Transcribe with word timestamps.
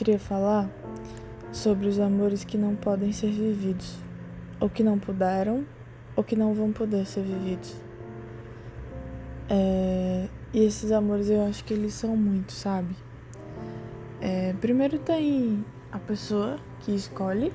Queria 0.00 0.18
falar 0.18 0.66
sobre 1.52 1.86
os 1.86 2.00
amores 2.00 2.42
que 2.42 2.56
não 2.56 2.74
podem 2.74 3.12
ser 3.12 3.30
vividos, 3.30 3.98
ou 4.58 4.70
que 4.70 4.82
não 4.82 4.98
puderam, 4.98 5.66
ou 6.16 6.24
que 6.24 6.34
não 6.34 6.54
vão 6.54 6.72
poder 6.72 7.04
ser 7.04 7.22
vividos. 7.22 7.76
É... 9.46 10.26
E 10.54 10.64
esses 10.64 10.90
amores 10.90 11.28
eu 11.28 11.44
acho 11.44 11.62
que 11.66 11.74
eles 11.74 11.92
são 11.92 12.16
muitos, 12.16 12.56
sabe? 12.56 12.96
É... 14.22 14.54
Primeiro 14.58 14.98
tem 14.98 15.62
a 15.92 15.98
pessoa 15.98 16.56
que 16.80 16.94
escolhe 16.94 17.52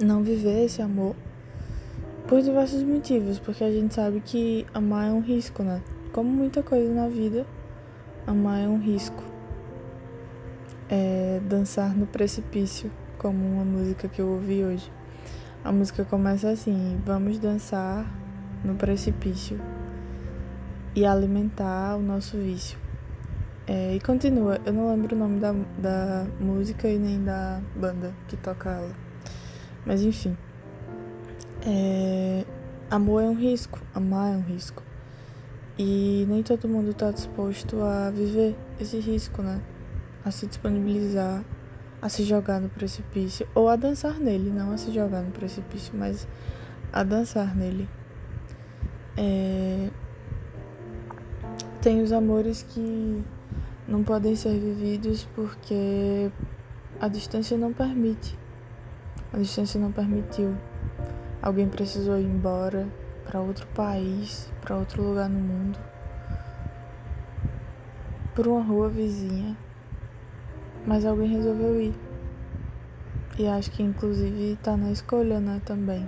não 0.00 0.22
viver 0.22 0.66
esse 0.66 0.80
amor 0.80 1.16
por 2.28 2.40
diversos 2.40 2.84
motivos, 2.84 3.40
porque 3.40 3.64
a 3.64 3.72
gente 3.72 3.94
sabe 3.94 4.20
que 4.20 4.64
amar 4.72 5.08
é 5.08 5.12
um 5.12 5.20
risco, 5.20 5.64
né? 5.64 5.82
Como 6.12 6.30
muita 6.30 6.62
coisa 6.62 6.94
na 6.94 7.08
vida, 7.08 7.44
amar 8.28 8.60
é 8.60 8.68
um 8.68 8.78
risco 8.78 9.29
é 10.90 11.40
Dançar 11.48 11.96
no 11.96 12.06
Precipício, 12.06 12.90
como 13.16 13.46
uma 13.46 13.64
música 13.64 14.08
que 14.08 14.20
eu 14.20 14.28
ouvi 14.28 14.64
hoje. 14.64 14.90
A 15.62 15.70
música 15.70 16.04
começa 16.04 16.50
assim: 16.50 17.00
Vamos 17.04 17.38
dançar 17.38 18.04
no 18.64 18.74
precipício 18.74 19.60
e 20.96 21.04
alimentar 21.04 21.96
o 21.96 22.02
nosso 22.02 22.36
vício. 22.38 22.78
É, 23.66 23.94
e 23.94 24.00
continua, 24.00 24.58
eu 24.64 24.72
não 24.72 24.90
lembro 24.90 25.14
o 25.14 25.18
nome 25.18 25.38
da, 25.38 25.52
da 25.78 26.26
música 26.40 26.88
e 26.88 26.98
nem 26.98 27.22
da 27.22 27.60
banda 27.76 28.12
que 28.26 28.36
toca 28.36 28.70
ela. 28.70 28.94
Mas 29.86 30.02
enfim. 30.02 30.36
É, 31.64 32.44
amor 32.90 33.22
é 33.22 33.26
um 33.26 33.36
risco, 33.36 33.78
amar 33.94 34.32
é 34.32 34.36
um 34.36 34.42
risco. 34.42 34.82
E 35.78 36.26
nem 36.28 36.42
todo 36.42 36.66
mundo 36.66 36.90
está 36.90 37.10
disposto 37.10 37.80
a 37.82 38.10
viver 38.10 38.56
esse 38.80 38.98
risco, 38.98 39.40
né? 39.42 39.60
A 40.24 40.30
se 40.30 40.46
disponibilizar 40.46 41.42
a 42.02 42.08
se 42.08 42.24
jogar 42.24 42.60
no 42.60 42.68
precipício 42.68 43.46
ou 43.54 43.68
a 43.68 43.76
dançar 43.76 44.18
nele, 44.18 44.50
não 44.50 44.72
a 44.72 44.78
se 44.78 44.90
jogar 44.90 45.20
no 45.20 45.30
precipício, 45.30 45.92
mas 45.94 46.26
a 46.92 47.02
dançar 47.02 47.54
nele. 47.54 47.88
É... 49.16 49.90
Tem 51.82 52.02
os 52.02 52.12
amores 52.12 52.62
que 52.62 53.22
não 53.86 54.02
podem 54.02 54.34
ser 54.36 54.58
vividos 54.58 55.28
porque 55.34 56.30
a 57.00 57.08
distância 57.08 57.56
não 57.56 57.72
permite. 57.72 58.38
A 59.32 59.38
distância 59.38 59.80
não 59.80 59.92
permitiu. 59.92 60.56
Alguém 61.42 61.68
precisou 61.68 62.18
ir 62.18 62.24
embora 62.24 62.88
para 63.24 63.40
outro 63.40 63.66
país, 63.68 64.50
para 64.60 64.76
outro 64.76 65.02
lugar 65.02 65.28
no 65.28 65.38
mundo, 65.38 65.78
por 68.34 68.46
uma 68.46 68.62
rua 68.62 68.88
vizinha 68.88 69.56
mas 70.86 71.04
alguém 71.04 71.28
resolveu 71.28 71.80
ir. 71.80 71.94
E 73.38 73.46
acho 73.46 73.70
que 73.70 73.82
inclusive 73.82 74.58
tá 74.62 74.76
na 74.76 74.90
escolha, 74.90 75.40
né, 75.40 75.60
também. 75.64 76.06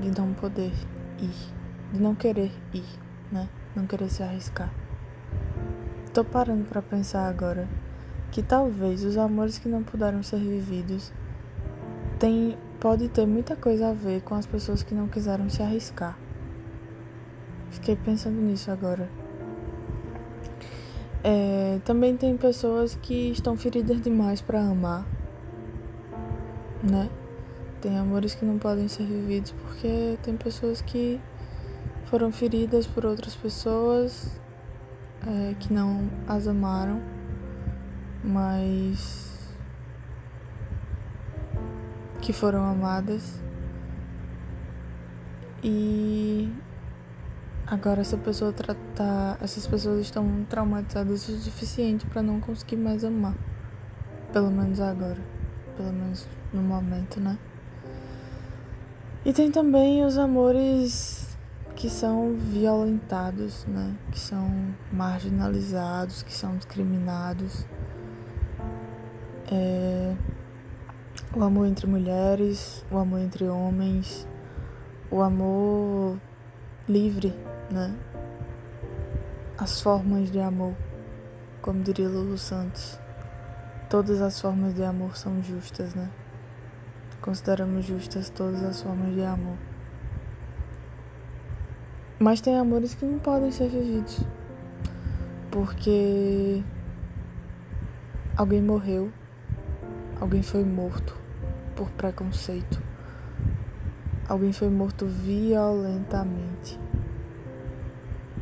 De 0.00 0.10
não 0.18 0.32
poder 0.32 0.72
ir. 1.18 1.52
De 1.92 2.00
não 2.00 2.14
querer 2.14 2.52
ir, 2.72 2.84
né? 3.32 3.48
Não 3.74 3.86
querer 3.86 4.08
se 4.08 4.22
arriscar. 4.22 4.72
Tô 6.12 6.24
parando 6.24 6.64
para 6.64 6.82
pensar 6.82 7.28
agora 7.28 7.68
que 8.30 8.42
talvez 8.42 9.04
os 9.04 9.16
amores 9.16 9.58
que 9.58 9.68
não 9.68 9.82
puderam 9.82 10.22
ser 10.22 10.38
vividos 10.38 11.12
tem, 12.18 12.56
pode 12.78 13.08
ter 13.08 13.26
muita 13.26 13.56
coisa 13.56 13.90
a 13.90 13.92
ver 13.92 14.20
com 14.22 14.34
as 14.34 14.46
pessoas 14.46 14.82
que 14.82 14.94
não 14.94 15.08
quiseram 15.08 15.48
se 15.48 15.62
arriscar. 15.62 16.16
Fiquei 17.70 17.96
pensando 17.96 18.40
nisso 18.40 18.70
agora. 18.70 19.08
É, 21.22 21.78
também 21.84 22.16
tem 22.16 22.36
pessoas 22.36 22.94
que 22.94 23.30
estão 23.30 23.56
feridas 23.56 24.00
demais 24.00 24.40
para 24.40 24.60
amar, 24.60 25.06
né? 26.82 27.10
Tem 27.80 27.98
amores 27.98 28.34
que 28.34 28.44
não 28.44 28.58
podem 28.58 28.88
ser 28.88 29.04
vividos 29.04 29.52
porque 29.62 30.18
tem 30.22 30.36
pessoas 30.36 30.80
que 30.80 31.20
foram 32.06 32.32
feridas 32.32 32.86
por 32.86 33.04
outras 33.06 33.36
pessoas 33.36 34.40
é, 35.26 35.54
que 35.60 35.72
não 35.72 36.08
as 36.26 36.46
amaram, 36.46 37.00
mas 38.24 39.30
que 42.20 42.32
foram 42.32 42.64
amadas. 42.64 43.40
E 45.62 46.50
Agora 47.70 48.00
essa 48.00 48.16
pessoa 48.16 48.52
tá, 48.96 49.38
essas 49.40 49.64
pessoas 49.64 50.00
estão 50.00 50.44
traumatizadas 50.48 51.28
o 51.28 51.38
suficiente 51.38 52.04
para 52.04 52.20
não 52.20 52.40
conseguir 52.40 52.74
mais 52.74 53.04
amar. 53.04 53.36
Pelo 54.32 54.50
menos 54.50 54.80
agora, 54.80 55.18
pelo 55.76 55.92
menos 55.92 56.26
no 56.52 56.62
momento, 56.62 57.20
né? 57.20 57.38
E 59.24 59.32
tem 59.32 59.52
também 59.52 60.04
os 60.04 60.18
amores 60.18 61.28
que 61.76 61.88
são 61.88 62.34
violentados, 62.34 63.64
né? 63.66 63.94
Que 64.10 64.18
são 64.18 64.74
marginalizados, 64.92 66.24
que 66.24 66.34
são 66.34 66.56
discriminados. 66.56 67.64
É... 69.48 70.16
O 71.36 71.44
amor 71.44 71.68
entre 71.68 71.86
mulheres, 71.86 72.84
o 72.90 72.98
amor 72.98 73.20
entre 73.20 73.44
homens, 73.44 74.26
o 75.08 75.22
amor 75.22 76.18
livre 76.88 77.32
né? 77.70 77.94
As 79.56 79.80
formas 79.80 80.30
de 80.30 80.40
amor, 80.40 80.74
como 81.62 81.82
diria 81.82 82.08
Lulu 82.08 82.36
Santos, 82.36 82.98
todas 83.88 84.20
as 84.20 84.40
formas 84.40 84.74
de 84.74 84.82
amor 84.82 85.16
são 85.16 85.42
justas, 85.42 85.94
né? 85.94 86.10
Consideramos 87.20 87.84
justas 87.84 88.30
todas 88.30 88.62
as 88.62 88.82
formas 88.82 89.14
de 89.14 89.22
amor. 89.22 89.56
Mas 92.18 92.40
tem 92.40 92.58
amores 92.58 92.94
que 92.94 93.04
não 93.04 93.18
podem 93.18 93.50
ser 93.50 93.68
vividos. 93.68 94.24
Porque 95.50 96.62
alguém 98.36 98.62
morreu, 98.62 99.12
alguém 100.20 100.42
foi 100.42 100.64
morto 100.64 101.16
por 101.74 101.90
preconceito, 101.90 102.80
alguém 104.28 104.52
foi 104.52 104.68
morto 104.68 105.06
violentamente 105.06 106.78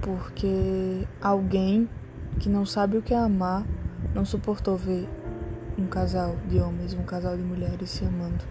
porque 0.09 1.07
alguém 1.21 1.87
que 2.41 2.49
não 2.49 2.65
sabe 2.65 2.97
o 2.97 3.03
que 3.03 3.13
é 3.13 3.19
amar 3.19 3.67
não 4.15 4.25
suportou 4.25 4.75
ver 4.75 5.07
um 5.77 5.87
casal 5.87 6.35
de 6.49 6.59
homens, 6.59 6.95
um 6.95 7.03
casal 7.03 7.37
de 7.37 7.43
mulheres 7.43 7.91
se 7.91 8.07
amando. 8.07 8.43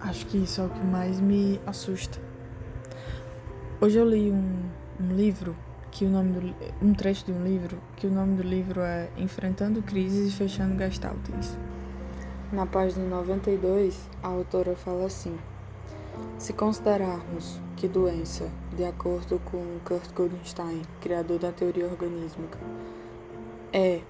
Acho 0.00 0.26
que 0.26 0.38
isso 0.38 0.60
é 0.60 0.64
o 0.64 0.68
que 0.68 0.84
mais 0.84 1.20
me 1.20 1.60
assusta. 1.64 2.18
Hoje 3.80 3.98
eu 3.98 4.08
li 4.08 4.32
um, 4.32 4.68
um 5.00 5.14
livro 5.14 5.54
que 5.92 6.04
o 6.04 6.08
nome 6.08 6.32
do, 6.32 6.54
um 6.84 6.92
trecho 6.92 7.26
de 7.26 7.32
um 7.32 7.44
livro 7.44 7.78
que 7.94 8.08
o 8.08 8.10
nome 8.10 8.34
do 8.34 8.42
livro 8.42 8.80
é 8.80 9.08
Enfrentando 9.16 9.80
Crises 9.80 10.32
e 10.32 10.36
Fechando 10.36 10.76
Gestaltens. 10.76 11.56
Na 12.50 12.66
página 12.66 13.06
92, 13.08 14.10
a 14.20 14.26
autora 14.26 14.74
fala 14.74 15.06
assim: 15.06 15.38
Se 16.38 16.52
considerarmos 16.52 17.60
que 17.76 17.86
doença, 17.88 18.50
de 18.76 18.84
acordo 18.84 19.40
com 19.44 19.78
Kurt 19.84 20.12
Goldstein, 20.12 20.82
criador 21.00 21.38
da 21.38 21.52
teoria 21.52 21.86
organísmica, 21.86 22.58
é 23.72 24.00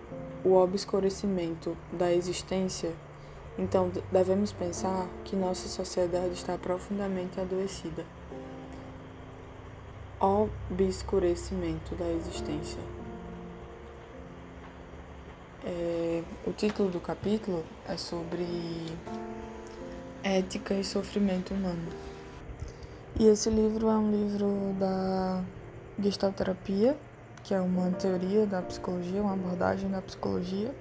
o 0.45 0.55
obscurecimento 0.55 1.77
da 1.93 2.13
existência, 2.13 2.93
então 3.59 3.91
devemos 4.11 4.53
pensar 4.53 5.07
que 5.25 5.37
nossa 5.37 5.69
sociedade 5.69 6.33
está 6.33 6.59
profundamente 6.59 7.41
adoecida. 7.41 8.05
Obscurecimento 10.19 11.95
da 11.95 12.09
existência. 12.09 12.81
É, 15.65 16.23
o 16.47 16.53
título 16.53 16.91
do 16.91 16.99
capítulo 16.99 17.63
é 17.87 17.97
sobre 17.97 18.45
ética 20.23 20.75
e 20.75 20.85
sofrimento 20.85 21.55
humano. 21.55 21.89
E 23.19 23.27
esse 23.27 23.51
livro 23.51 23.89
é 23.89 23.97
um 23.97 24.11
livro 24.11 24.75
da 24.79 25.43
gestalterapia, 25.99 26.97
que 27.45 27.53
é 27.55 27.61
uma 27.61 27.91
teoria 27.91 28.47
da 28.47 28.63
psicologia, 28.63 29.21
uma 29.21 29.35
abordagem 29.35 29.91
da 29.91 30.01
psicologia. 30.01 30.75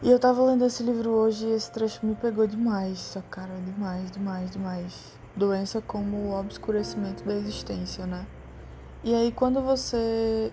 E 0.00 0.10
eu 0.10 0.18
tava 0.18 0.42
lendo 0.44 0.64
esse 0.64 0.82
livro 0.82 1.10
hoje 1.10 1.46
e 1.46 1.52
esse 1.52 1.70
trecho 1.72 2.06
me 2.06 2.14
pegou 2.14 2.46
demais, 2.46 3.16
cara, 3.30 3.52
demais, 3.66 4.10
demais, 4.10 4.50
demais. 4.50 5.18
Doença 5.36 5.80
como 5.80 6.16
o 6.16 6.38
obscurecimento 6.38 7.24
da 7.24 7.34
existência, 7.34 8.06
né? 8.06 8.24
E 9.02 9.14
aí 9.14 9.32
quando 9.32 9.60
você 9.60 10.52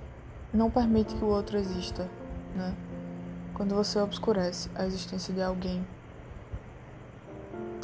não 0.54 0.70
permite 0.70 1.16
que 1.16 1.24
o 1.24 1.28
outro 1.28 1.58
exista, 1.58 2.10
né? 2.56 2.76
Quando 3.54 3.76
você 3.76 4.00
obscurece 4.00 4.70
a 4.76 4.86
existência 4.86 5.34
de 5.34 5.42
alguém, 5.42 5.86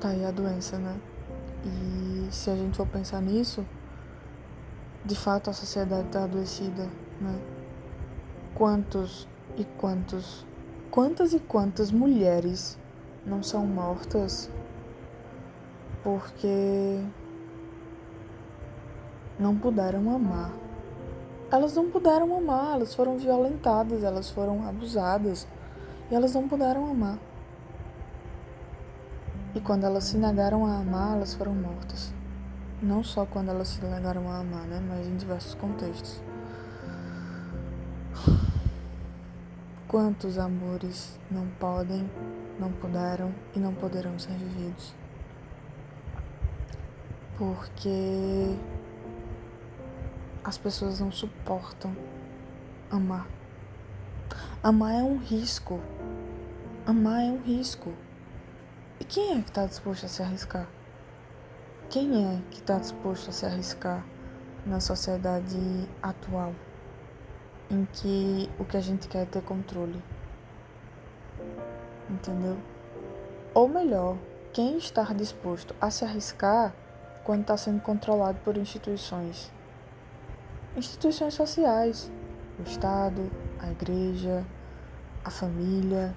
tá 0.02 0.10
aí 0.10 0.26
a 0.26 0.32
doença, 0.32 0.78
né? 0.80 1.00
E 1.64 2.28
se 2.34 2.50
a 2.50 2.56
gente 2.56 2.76
for 2.76 2.88
pensar 2.88 3.22
nisso, 3.22 3.64
de 5.06 5.16
fato 5.16 5.50
a 5.50 5.54
sociedade 5.54 6.08
está 6.08 6.24
adoecida, 6.24 6.90
né? 7.20 7.40
quantos 8.56 9.28
e 9.58 9.64
quantos, 9.64 10.46
quantas 10.90 11.34
e 11.34 11.40
quantas 11.40 11.92
mulheres 11.92 12.80
não 13.26 13.44
são 13.44 13.66
mortas 13.66 14.50
porque 16.04 17.00
não 19.40 19.56
puderam 19.56 20.14
amar. 20.14 20.52
Elas 21.52 21.76
não 21.76 21.92
puderam 21.92 22.36
amar, 22.36 22.76
elas 22.76 22.96
foram 22.96 23.18
violentadas, 23.18 24.04
elas 24.04 24.30
foram 24.30 24.68
abusadas 24.68 25.48
e 26.10 26.16
elas 26.16 26.34
não 26.34 26.48
puderam 26.48 26.90
amar. 26.90 27.20
E 29.54 29.60
quando 29.60 29.84
elas 29.84 30.06
se 30.06 30.18
negaram 30.18 30.66
a 30.66 30.78
amar, 30.78 31.18
elas 31.18 31.34
foram 31.34 31.54
mortas. 31.54 32.14
Não 32.82 33.04
só 33.04 33.26
quando 33.26 33.50
elas 33.50 33.68
se 33.68 33.84
negaram 33.84 34.30
a 34.32 34.40
amar, 34.40 34.66
né? 34.66 34.82
Mas 34.88 35.06
em 35.06 35.18
diversos 35.18 35.54
contextos. 35.56 36.22
Quantos 39.88 40.38
amores 40.38 41.20
não 41.30 41.48
podem, 41.60 42.10
não 42.58 42.72
puderam 42.72 43.34
e 43.54 43.60
não 43.60 43.74
poderão 43.74 44.18
ser 44.18 44.32
vividos? 44.34 44.96
Porque 47.38 48.56
as 50.46 50.58
pessoas 50.58 51.02
não 51.02 51.12
suportam 51.12 51.94
amar. 52.90 53.28
Amar 54.64 54.94
é 54.94 55.04
um 55.04 55.18
risco. 55.18 55.80
Amar 56.86 57.22
é 57.22 57.32
um 57.32 57.42
risco. 57.42 57.94
Quem 59.12 59.38
é 59.38 59.42
que 59.42 59.50
está 59.50 59.68
disposto 59.68 60.06
a 60.06 60.10
se 60.10 60.24
arriscar? 60.24 60.68
Quem 61.92 62.34
é 62.34 62.42
que 62.50 62.62
está 62.62 62.80
disposto 62.80 63.30
a 63.30 63.34
se 63.34 63.46
arriscar 63.46 64.04
na 64.66 64.80
sociedade 64.80 65.60
atual? 66.02 66.56
em 67.72 67.88
que 67.94 68.50
o 68.60 68.66
que 68.66 68.76
a 68.76 68.82
gente 68.82 69.08
quer 69.08 69.24
é 69.24 69.26
ter 69.26 69.42
controle. 69.42 70.04
Entendeu? 72.10 72.58
Ou 73.54 73.70
melhor, 73.70 74.18
quem 74.52 74.78
está 74.78 75.04
disposto 75.14 75.74
a 75.80 75.90
se 75.90 76.04
arriscar 76.04 76.74
quando 77.24 77.42
está 77.42 77.56
sendo 77.56 77.82
controlado 77.82 78.38
por 78.44 78.58
instituições? 78.58 79.50
Instituições 80.76 81.34
sociais, 81.34 82.12
o 82.60 82.64
Estado, 82.64 83.32
a 83.60 83.72
igreja, 83.72 84.46
a 85.24 85.30
família. 85.30 86.14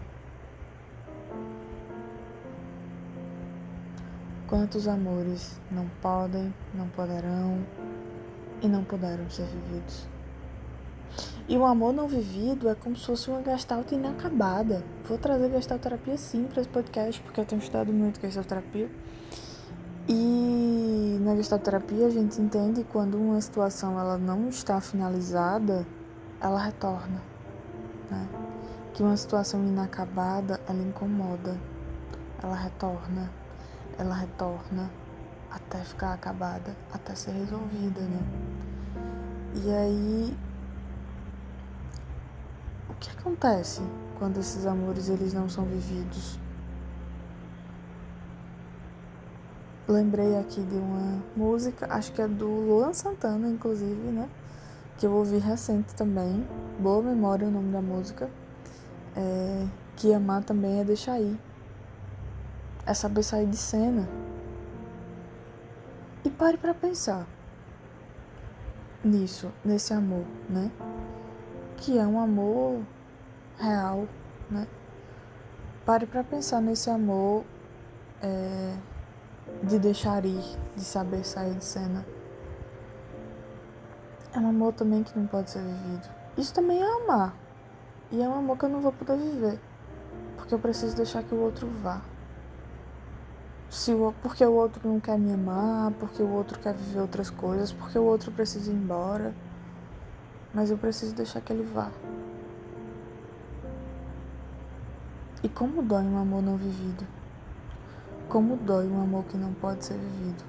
Quantos 4.46 4.86
amores 4.86 5.58
não 5.70 5.88
podem, 6.02 6.54
não 6.74 6.86
poderão 6.88 7.64
e 8.60 8.68
não 8.68 8.84
puderam 8.84 9.28
ser 9.30 9.46
vividos? 9.46 10.06
E 11.48 11.56
o 11.56 11.64
amor 11.64 11.92
não 11.92 12.08
vivido 12.08 12.68
é 12.68 12.74
como 12.74 12.96
se 12.96 13.06
fosse 13.06 13.30
uma 13.30 13.42
gestalt 13.42 13.92
inacabada. 13.92 14.84
Vou 15.08 15.18
trazer 15.18 15.50
gestalterapia 15.50 16.16
sim 16.16 16.44
para 16.44 16.60
esse 16.60 16.70
podcast, 16.70 17.20
porque 17.22 17.40
eu 17.40 17.44
tenho 17.44 17.60
estudado 17.60 17.92
muito 17.92 18.20
gestalterapia. 18.20 18.90
E 20.08 21.18
na 21.20 21.34
gestalterapia 21.36 22.06
a 22.06 22.10
gente 22.10 22.40
entende 22.40 22.84
quando 22.84 23.16
uma 23.16 23.40
situação 23.40 23.98
ela 23.98 24.18
não 24.18 24.48
está 24.48 24.80
finalizada, 24.80 25.86
ela 26.40 26.62
retorna. 26.62 27.22
Né? 28.10 28.28
Que 28.92 29.02
uma 29.02 29.16
situação 29.16 29.64
inacabada, 29.66 30.60
ela 30.68 30.82
incomoda. 30.82 31.56
Ela 32.42 32.54
retorna. 32.54 33.43
Ela 33.98 34.14
retorna 34.14 34.90
até 35.50 35.78
ficar 35.78 36.12
acabada, 36.12 36.76
até 36.92 37.14
ser 37.14 37.32
resolvida, 37.32 38.00
né? 38.00 38.20
E 39.54 39.70
aí 39.70 40.36
o 42.88 42.94
que 42.94 43.10
acontece 43.10 43.82
quando 44.18 44.38
esses 44.38 44.66
amores 44.66 45.08
eles 45.08 45.32
não 45.32 45.48
são 45.48 45.64
vividos? 45.64 46.38
Lembrei 49.86 50.38
aqui 50.38 50.62
de 50.62 50.76
uma 50.76 51.22
música, 51.36 51.86
acho 51.90 52.10
que 52.12 52.22
é 52.22 52.26
do 52.26 52.48
Luan 52.48 52.92
Santana, 52.94 53.48
inclusive, 53.48 54.10
né? 54.10 54.28
Que 54.96 55.06
eu 55.06 55.12
ouvi 55.12 55.38
recente 55.38 55.94
também. 55.94 56.46
Boa 56.80 57.02
memória 57.02 57.46
o 57.46 57.50
nome 57.50 57.70
da 57.70 57.82
música. 57.82 58.30
É, 59.14 59.66
que 59.96 60.12
amar 60.12 60.42
também 60.42 60.80
é 60.80 60.84
deixar 60.84 61.20
ir. 61.20 61.38
É 62.86 62.94
saber 62.94 63.22
sair 63.22 63.46
de 63.46 63.56
cena. 63.56 64.08
E 66.24 66.30
pare 66.30 66.56
para 66.56 66.74
pensar 66.74 67.26
nisso, 69.04 69.52
nesse 69.64 69.92
amor, 69.92 70.24
né? 70.48 70.70
que 71.84 71.98
é 71.98 72.06
um 72.06 72.18
amor 72.18 72.80
real, 73.58 74.08
né? 74.50 74.66
Pare 75.84 76.06
para 76.06 76.24
pensar 76.24 76.62
nesse 76.62 76.88
amor 76.88 77.44
é, 78.22 78.74
de 79.62 79.78
deixar 79.78 80.24
ir, 80.24 80.42
de 80.74 80.82
saber 80.82 81.24
sair 81.24 81.54
de 81.54 81.64
cena. 81.64 82.06
É 84.32 84.38
um 84.38 84.48
amor 84.48 84.72
também 84.72 85.02
que 85.02 85.16
não 85.18 85.26
pode 85.26 85.50
ser 85.50 85.60
vivido. 85.60 86.08
Isso 86.38 86.54
também 86.54 86.82
é 86.82 87.02
amar. 87.02 87.36
E 88.10 88.22
é 88.22 88.28
um 88.28 88.34
amor 88.34 88.56
que 88.56 88.64
eu 88.64 88.70
não 88.70 88.80
vou 88.80 88.92
poder 88.92 89.18
viver. 89.18 89.60
Porque 90.36 90.54
eu 90.54 90.58
preciso 90.58 90.96
deixar 90.96 91.22
que 91.22 91.34
o 91.34 91.40
outro 91.40 91.68
vá. 91.68 92.00
Se 93.74 93.92
o, 93.92 94.14
porque 94.22 94.44
o 94.44 94.52
outro 94.52 94.88
não 94.88 95.00
quer 95.00 95.18
me 95.18 95.32
amar, 95.32 95.90
porque 95.92 96.22
o 96.22 96.28
outro 96.30 96.58
quer 96.60 96.74
viver 96.74 97.00
outras 97.00 97.28
coisas, 97.28 97.72
porque 97.72 97.98
o 97.98 98.04
outro 98.04 98.30
precisa 98.30 98.70
ir 98.70 98.74
embora 98.74 99.34
mas 100.54 100.70
eu 100.70 100.78
preciso 100.78 101.14
deixar 101.16 101.40
que 101.40 101.52
ele 101.52 101.64
vá. 101.64 101.90
E 105.42 105.48
como 105.48 105.82
dói 105.82 106.04
um 106.04 106.16
amor 106.16 106.42
não 106.42 106.56
vivido? 106.56 107.04
Como 108.28 108.56
dói 108.56 108.86
um 108.86 109.02
amor 109.02 109.24
que 109.24 109.36
não 109.36 109.52
pode 109.52 109.84
ser 109.84 109.98
vivido? 109.98 110.44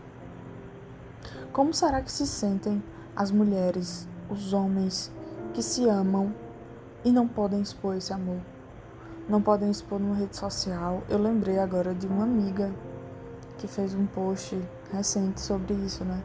Como 1.51 1.73
será 1.73 2.01
que 2.01 2.11
se 2.11 2.27
sentem 2.27 2.81
as 3.15 3.31
mulheres, 3.31 4.07
os 4.29 4.53
homens 4.53 5.11
que 5.53 5.63
se 5.63 5.89
amam 5.89 6.33
e 7.03 7.11
não 7.11 7.27
podem 7.27 7.61
expor 7.61 7.95
esse 7.95 8.13
amor? 8.13 8.39
Não 9.27 9.41
podem 9.41 9.71
expor 9.71 9.99
numa 9.99 10.15
rede 10.15 10.37
social. 10.37 11.01
Eu 11.09 11.17
lembrei 11.17 11.57
agora 11.57 11.95
de 11.95 12.05
uma 12.05 12.23
amiga 12.23 12.71
que 13.57 13.67
fez 13.67 13.93
um 13.93 14.05
post 14.05 14.59
recente 14.91 15.41
sobre 15.41 15.73
isso, 15.73 16.03
né? 16.03 16.21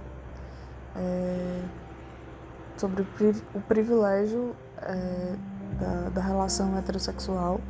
É 0.96 1.62
sobre 2.80 3.02
o 3.54 3.60
privilégio 3.60 4.56
é, 4.78 5.36
da, 5.78 6.08
da 6.08 6.22
relação 6.22 6.76
heterossexual 6.78 7.60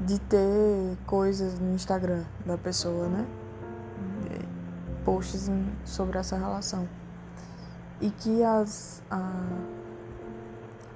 de 0.00 0.20
ter 0.20 0.96
coisas 1.06 1.58
no 1.58 1.74
Instagram 1.74 2.22
da 2.46 2.56
pessoa, 2.56 3.08
né? 3.08 3.26
Posts 5.04 5.50
sobre 5.84 6.18
essa 6.18 6.36
relação. 6.36 6.88
E 8.00 8.10
que 8.10 8.42
as, 8.42 9.02
a, 9.10 9.42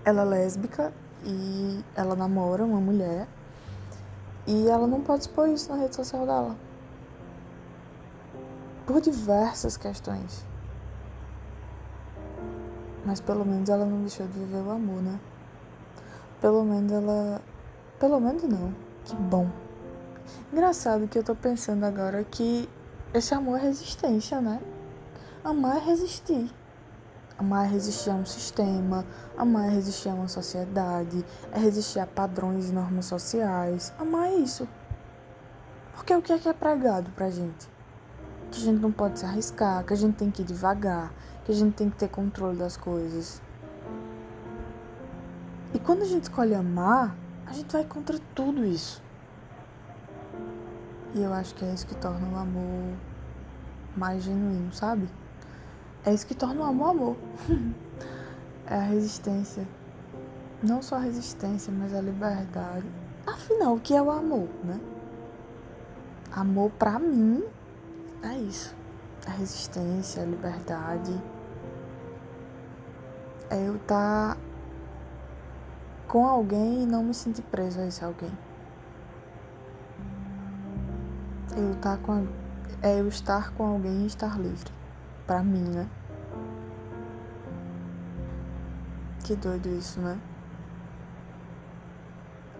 ela 0.05 0.23
é 0.23 0.25
lésbica 0.25 0.93
e 1.25 1.85
ela 1.95 2.15
namora 2.15 2.65
uma 2.65 2.81
mulher 2.81 3.27
e 4.47 4.69
ela 4.69 4.87
não 4.87 5.03
pode 5.03 5.23
expor 5.23 5.49
isso 5.49 5.71
na 5.71 5.79
rede 5.79 5.97
social 5.97 6.25
dela. 6.25 6.57
Por 8.89 9.03
diversas 9.03 9.77
questões. 9.77 10.47
Mas 13.05 13.21
pelo 13.21 13.45
menos 13.45 13.69
ela 13.69 13.85
não 13.85 14.01
deixou 14.01 14.27
de 14.27 14.33
viver 14.33 14.63
o 14.63 14.71
amor, 14.71 15.03
né? 15.03 15.21
Pelo 16.41 16.65
menos 16.65 16.91
ela. 16.91 17.43
Pelo 18.01 18.19
menos 18.19 18.45
não. 18.45 18.75
Que 19.05 19.15
bom. 19.15 19.51
Engraçado 20.51 21.07
que 21.07 21.19
eu 21.19 21.23
tô 21.23 21.35
pensando 21.35 21.85
agora 21.85 22.25
que 22.25 22.67
esse 23.13 23.35
amor 23.35 23.59
é 23.59 23.65
resistência, 23.65 24.41
né? 24.41 24.59
Amar 25.45 25.77
é 25.77 25.81
resistir. 25.81 26.51
Amar 27.37 27.67
é 27.67 27.69
resistir 27.69 28.09
a 28.09 28.15
um 28.15 28.25
sistema, 28.25 29.05
amar 29.37 29.69
é 29.69 29.71
resistir 29.71 30.09
a 30.09 30.15
uma 30.15 30.29
sociedade, 30.29 31.23
é 31.53 31.59
resistir 31.59 32.01
a 32.01 32.07
padrões 32.07 32.71
e 32.71 32.73
normas 32.73 33.05
sociais. 33.05 33.93
Amar 33.99 34.29
é 34.29 34.37
isso. 34.37 34.67
Porque 35.93 36.15
o 36.15 36.23
que 36.23 36.33
é 36.33 36.39
que 36.39 36.49
é 36.49 36.55
pregado 36.55 37.11
pra 37.11 37.29
gente? 37.29 37.77
Que 38.51 38.59
a 38.59 38.65
gente 38.65 38.81
não 38.81 38.93
pode 38.93 39.19
se 39.19 39.25
arriscar, 39.25 39.85
que 39.85 39.93
a 39.93 39.97
gente 39.97 40.17
tem 40.17 40.31
que 40.31 40.43
ir 40.43 40.45
devagar, 40.45 41.13
que 41.45 41.53
a 41.53 41.55
gente 41.55 41.75
tem 41.75 41.91
que 41.91 41.97
ter 41.97 42.09
controle 42.09 42.57
das 42.57 42.77
coisas. 42.77 43.43
E 45.75 45.79
quando 45.79 46.03
a 46.03 46.07
gente 46.07 46.25
escolhe 46.25 46.55
amar, 46.55 47.15
a 47.47 47.53
gente 47.53 47.73
vai 47.73 47.85
contra 47.85 48.19
tudo 48.35 48.65
isso. 48.65 49.03
E 51.15 51.23
eu 51.23 51.33
acho 51.33 51.55
que 51.55 51.65
é 51.65 51.73
isso 51.73 51.87
que 51.87 51.95
torna 51.95 52.29
o 52.29 52.37
amor 52.39 52.95
mais 53.97 54.23
genuíno, 54.23 54.73
sabe? 54.73 55.09
É 56.05 56.13
isso 56.13 56.27
que 56.27 56.35
torna 56.35 56.61
o 56.61 56.65
amor 56.65 56.91
amor. 56.91 57.17
é 58.67 58.75
a 58.75 58.83
resistência. 58.83 59.67
Não 60.63 60.83
só 60.83 60.97
a 60.97 61.01
resistência, 61.01 61.73
mas 61.73 61.95
a 61.95 62.01
liberdade. 62.01 62.87
Afinal, 63.27 63.75
o 63.75 63.81
que 63.81 63.95
é 63.95 64.03
o 64.03 64.11
amor, 64.11 64.49
né? 64.65 64.81
Amor 66.33 66.71
pra 66.73 66.99
mim 66.99 67.45
é 68.23 68.35
isso. 68.39 68.75
A 69.27 69.31
resistência, 69.31 70.23
a 70.23 70.27
liberdade 70.27 71.21
é 73.51 73.67
eu 73.67 73.77
estar 73.77 74.35
tá 74.35 74.41
com 76.07 76.27
alguém 76.27 76.83
e 76.83 76.87
não 76.87 77.03
me 77.05 77.15
sentir 77.15 77.43
preso 77.43 77.81
a 77.81 77.87
esse 77.87 78.05
alguém. 78.05 78.33
Eu 81.57 81.75
tá 81.77 81.97
com 81.97 82.27
é 82.81 83.01
eu 83.01 83.09
estar 83.09 83.53
com 83.55 83.65
alguém 83.65 84.03
e 84.03 84.07
estar 84.07 84.39
livre. 84.39 84.71
Pra 85.27 85.43
mim, 85.43 85.65
né? 85.65 85.89
Que 89.25 89.35
doido 89.37 89.69
isso, 89.69 90.01
né? 90.01 90.19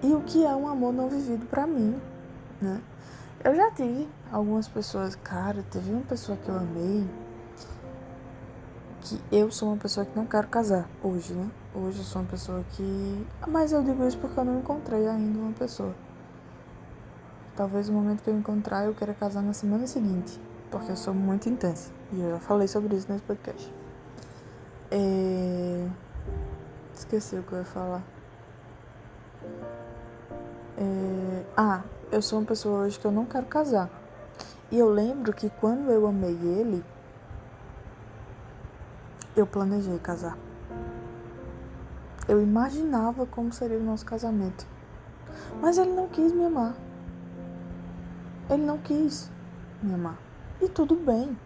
E 0.03 0.13
o 0.13 0.21
que 0.23 0.45
é 0.45 0.55
um 0.55 0.69
amor 0.69 0.93
não 0.93 1.09
vivido 1.09 1.47
para 1.47 1.67
mim, 1.67 2.01
né? 2.61 2.81
Eu 3.45 3.55
já 3.55 3.71
tive 3.71 4.09
algumas 4.33 4.67
pessoas, 4.67 5.15
cara, 5.15 5.65
teve 5.71 5.91
uma 5.93 6.03
pessoa 6.03 6.37
que 6.37 6.49
eu 6.49 6.57
amei 6.57 7.07
que 9.01 9.21
eu 9.31 9.51
sou 9.51 9.69
uma 9.69 9.77
pessoa 9.77 10.05
que 10.05 10.17
não 10.17 10.27
quero 10.27 10.49
casar 10.49 10.89
hoje, 11.03 11.33
né? 11.33 11.49
Hoje 11.75 11.99
eu 11.99 12.05
sou 12.05 12.21
uma 12.21 12.29
pessoa 12.29 12.65
que. 12.73 13.27
Mas 13.47 13.73
eu 13.73 13.83
digo 13.83 14.07
isso 14.07 14.19
porque 14.19 14.39
eu 14.39 14.45
não 14.45 14.59
encontrei 14.59 15.07
ainda 15.07 15.39
uma 15.39 15.53
pessoa. 15.53 15.95
Talvez 17.57 17.89
no 17.89 17.95
momento 17.97 18.23
que 18.23 18.31
eu 18.31 18.37
encontrar 18.37 18.85
eu 18.85 18.95
queira 18.95 19.15
casar 19.15 19.43
na 19.43 19.53
semana 19.53 19.87
seguinte, 19.87 20.41
porque 20.71 20.93
eu 20.93 20.97
sou 20.97 21.15
muito 21.15 21.49
intensa. 21.49 21.91
E 22.13 22.21
eu 22.21 22.31
já 22.33 22.39
falei 22.39 22.69
sobre 22.69 22.97
isso 22.97 23.11
nesse 23.11 23.25
podcast. 23.25 23.73
É... 24.91 25.89
Esqueci 26.95 27.37
o 27.37 27.43
que 27.43 27.53
eu 27.53 27.59
ia 27.59 27.65
falar. 27.65 28.03
É... 30.77 31.45
Ah, 31.57 31.83
eu 32.11 32.23
sou 32.23 32.39
uma 32.39 32.47
pessoa 32.47 32.81
hoje 32.81 32.99
que 32.99 33.05
eu 33.05 33.13
não 33.13 33.25
quero 33.27 33.47
casar. 33.47 33.91
E 34.71 34.79
eu 34.79 34.89
lembro 34.89 35.33
que 35.33 35.51
quando 35.51 35.91
eu 35.91 36.07
amei 36.07 36.33
ele, 36.33 36.85
eu 39.37 39.47
planejei 39.47 39.99
casar. 39.99 40.37
Eu 42.27 42.43
imaginava 42.43 43.25
como 43.27 43.53
seria 43.53 43.79
o 43.79 43.83
nosso 43.83 44.05
casamento. 44.05 44.67
Mas 45.61 45.79
ele 45.79 45.93
não 45.93 46.09
quis 46.09 46.33
me 46.33 46.45
amar. 46.45 46.75
Ele 48.51 48.65
não 48.65 48.79
quis 48.79 49.31
me 49.83 49.95
amar. 49.95 50.19
E 50.61 50.69
tudo 50.69 50.95
bem. 50.95 51.39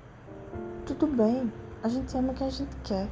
Tudo 0.87 1.07
bem. 1.07 1.53
A 1.83 1.89
gente 1.89 2.17
ama 2.17 2.35
quem 2.35 2.47
a 2.47 2.51
gente 2.51 2.75
quer. 2.83 3.09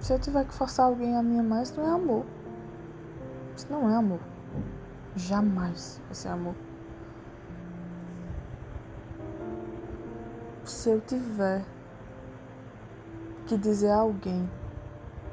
Se 0.00 0.12
eu 0.12 0.18
tiver 0.18 0.44
que 0.44 0.54
forçar 0.54 0.86
alguém 0.86 1.16
a 1.16 1.22
me 1.22 1.38
amar, 1.38 1.62
isso 1.62 1.80
não 1.80 1.86
é 1.86 1.94
amor. 1.94 2.24
Isso 3.56 3.66
não 3.70 3.90
é 3.90 3.94
amor. 3.94 4.20
Jamais 5.16 6.00
ser 6.12 6.28
amor. 6.28 6.54
Se 10.64 10.90
eu 10.90 11.00
tiver 11.00 11.64
que 13.46 13.56
dizer 13.56 13.90
a 13.90 13.96
alguém 13.96 14.48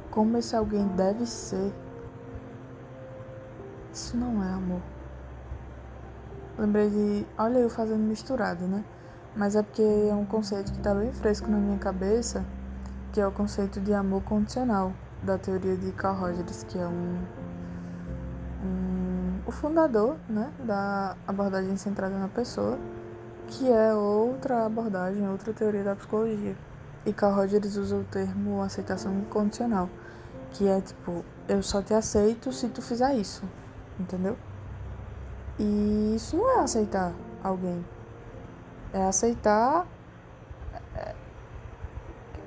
como 0.09 0.37
esse 0.37 0.55
alguém 0.55 0.87
deve 0.89 1.25
ser, 1.25 1.73
isso 3.91 4.15
não 4.15 4.43
é 4.43 4.53
amor. 4.53 4.81
Lembrei 6.57 6.89
de. 6.89 7.25
Olha, 7.37 7.57
eu 7.57 7.69
fazendo 7.69 7.99
misturado, 7.99 8.65
né? 8.65 8.85
Mas 9.35 9.55
é 9.55 9.63
porque 9.63 9.81
é 9.81 10.13
um 10.13 10.25
conceito 10.25 10.71
que 10.71 10.77
está 10.77 10.93
bem 10.93 11.11
fresco 11.11 11.49
na 11.49 11.57
minha 11.57 11.79
cabeça, 11.79 12.45
que 13.11 13.19
é 13.19 13.27
o 13.27 13.31
conceito 13.31 13.81
de 13.81 13.93
amor 13.93 14.21
condicional, 14.21 14.93
da 15.23 15.37
teoria 15.37 15.75
de 15.75 15.91
Carl 15.93 16.15
Rogers, 16.15 16.63
que 16.63 16.77
é 16.77 16.85
um, 16.85 17.17
fundador 19.53 20.15
né, 20.29 20.51
da 20.59 21.15
abordagem 21.27 21.75
centrada 21.77 22.17
na 22.17 22.27
pessoa, 22.27 22.77
que 23.47 23.71
é 23.71 23.93
outra 23.93 24.65
abordagem, 24.65 25.27
outra 25.29 25.53
teoria 25.53 25.83
da 25.83 25.95
psicologia. 25.95 26.55
E 27.05 27.11
Carl 27.11 27.35
Rogers 27.35 27.75
usa 27.75 27.97
o 27.97 28.03
termo 28.05 28.61
aceitação 28.61 29.13
incondicional, 29.13 29.89
que 30.51 30.67
é 30.67 30.79
tipo, 30.81 31.23
eu 31.47 31.61
só 31.61 31.81
te 31.81 31.93
aceito 31.93 32.51
se 32.51 32.69
tu 32.69 32.81
fizer 32.81 33.13
isso, 33.15 33.43
entendeu? 33.99 34.37
E 35.59 36.13
isso 36.15 36.37
não 36.37 36.59
é 36.59 36.63
aceitar 36.63 37.13
alguém, 37.43 37.85
é 38.93 39.03
aceitar. 39.03 39.85
É, 40.95 41.15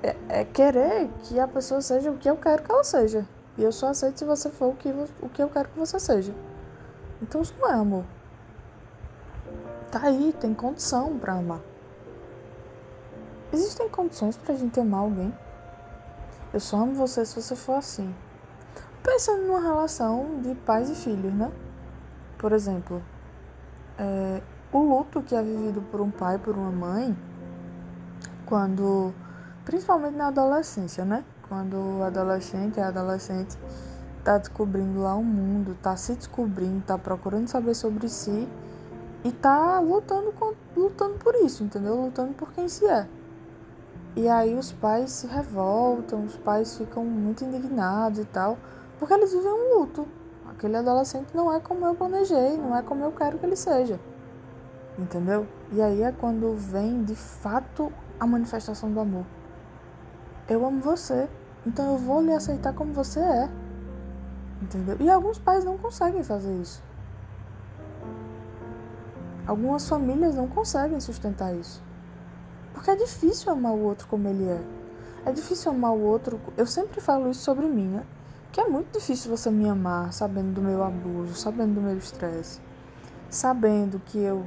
é, 0.02 0.16
é 0.28 0.44
querer 0.44 1.10
que 1.24 1.38
a 1.38 1.46
pessoa 1.46 1.80
seja 1.80 2.10
o 2.10 2.16
que 2.16 2.28
eu 2.28 2.36
quero 2.36 2.62
que 2.62 2.72
ela 2.72 2.84
seja. 2.84 3.26
E 3.58 3.62
eu 3.62 3.72
só 3.72 3.88
aceito 3.88 4.18
se 4.18 4.24
você 4.24 4.50
for 4.50 4.68
o 4.68 4.74
que, 4.74 4.88
o 5.20 5.28
que 5.28 5.42
eu 5.42 5.48
quero 5.48 5.68
que 5.68 5.78
você 5.78 5.98
seja. 5.98 6.34
Então 7.22 7.42
isso 7.42 7.54
não 7.58 7.68
é 7.68 7.74
amor. 7.74 8.04
Tá 9.90 10.00
aí, 10.02 10.34
tem 10.38 10.52
condição 10.52 11.18
para 11.18 11.34
amar. 11.34 11.60
Existem 13.52 13.88
condições 13.88 14.36
pra 14.36 14.54
gente 14.54 14.78
amar 14.80 15.00
alguém. 15.00 15.32
Eu 16.52 16.60
só 16.60 16.78
amo 16.78 16.94
você 16.94 17.24
se 17.24 17.40
você 17.40 17.54
for 17.54 17.76
assim. 17.76 18.14
Pensando 19.02 19.46
numa 19.46 19.60
relação 19.60 20.40
de 20.42 20.54
pais 20.54 20.90
e 20.90 20.94
filhos, 20.94 21.32
né? 21.32 21.50
Por 22.38 22.52
exemplo, 22.52 23.02
é, 23.98 24.42
o 24.72 24.78
luto 24.78 25.22
que 25.22 25.34
é 25.34 25.42
vivido 25.42 25.80
por 25.80 26.00
um 26.00 26.10
pai, 26.10 26.38
por 26.38 26.56
uma 26.56 26.70
mãe, 26.70 27.16
quando, 28.44 29.14
principalmente 29.64 30.16
na 30.16 30.28
adolescência, 30.28 31.04
né? 31.04 31.24
Quando 31.48 31.76
o 31.76 32.02
adolescente, 32.02 32.80
a 32.80 32.88
adolescente 32.88 33.56
tá 34.26 34.38
descobrindo 34.38 35.00
lá 35.02 35.14
o 35.14 35.22
mundo, 35.22 35.78
tá 35.80 35.96
se 35.96 36.16
descobrindo, 36.16 36.82
tá 36.84 36.98
procurando 36.98 37.46
saber 37.46 37.76
sobre 37.76 38.08
si 38.08 38.48
e 39.22 39.30
tá 39.30 39.78
lutando, 39.78 40.32
com, 40.32 40.52
lutando 40.76 41.14
por 41.14 41.32
isso, 41.36 41.62
entendeu? 41.62 41.94
Lutando 41.94 42.34
por 42.34 42.50
quem 42.50 42.68
se 42.68 42.84
é. 42.86 43.06
E 44.16 44.28
aí 44.28 44.56
os 44.56 44.72
pais 44.72 45.12
se 45.12 45.28
revoltam, 45.28 46.24
os 46.24 46.36
pais 46.38 46.76
ficam 46.76 47.04
muito 47.04 47.44
indignados 47.44 48.18
e 48.18 48.24
tal, 48.24 48.58
porque 48.98 49.14
eles 49.14 49.32
vivem 49.32 49.48
um 49.48 49.78
luto. 49.78 50.08
Aquele 50.50 50.76
adolescente 50.76 51.28
não 51.32 51.52
é 51.52 51.60
como 51.60 51.86
eu 51.86 51.94
planejei, 51.94 52.56
não 52.56 52.76
é 52.76 52.82
como 52.82 53.04
eu 53.04 53.12
quero 53.12 53.38
que 53.38 53.46
ele 53.46 53.54
seja. 53.54 54.00
Entendeu? 54.98 55.46
E 55.70 55.80
aí 55.80 56.02
é 56.02 56.10
quando 56.10 56.52
vem 56.56 57.04
de 57.04 57.14
fato 57.14 57.92
a 58.18 58.26
manifestação 58.26 58.90
do 58.90 58.98
amor. 58.98 59.24
Eu 60.48 60.66
amo 60.66 60.80
você, 60.80 61.28
então 61.64 61.92
eu 61.92 61.98
vou 61.98 62.20
lhe 62.20 62.32
aceitar 62.32 62.72
como 62.72 62.92
você 62.92 63.20
é. 63.20 63.65
Entendeu? 64.60 64.96
E 65.00 65.10
alguns 65.10 65.38
pais 65.38 65.64
não 65.64 65.76
conseguem 65.76 66.22
fazer 66.22 66.54
isso. 66.60 66.82
Algumas 69.46 69.88
famílias 69.88 70.34
não 70.34 70.48
conseguem 70.48 70.98
sustentar 70.98 71.54
isso. 71.54 71.82
Porque 72.72 72.90
é 72.90 72.96
difícil 72.96 73.52
amar 73.52 73.72
o 73.72 73.82
outro 73.82 74.08
como 74.08 74.26
ele 74.28 74.48
é. 74.48 74.60
É 75.24 75.32
difícil 75.32 75.70
amar 75.70 75.92
o 75.92 76.00
outro. 76.00 76.40
Eu 76.56 76.66
sempre 76.66 77.00
falo 77.00 77.30
isso 77.30 77.40
sobre 77.40 77.66
mim, 77.66 77.86
né? 77.86 78.04
Que 78.50 78.60
é 78.60 78.68
muito 78.68 78.98
difícil 78.98 79.30
você 79.30 79.50
me 79.50 79.68
amar 79.68 80.12
sabendo 80.12 80.54
do 80.54 80.62
meu 80.62 80.82
abuso, 80.82 81.34
sabendo 81.34 81.74
do 81.74 81.80
meu 81.80 81.96
estresse, 81.96 82.60
sabendo 83.28 84.00
que 84.06 84.18
eu 84.18 84.46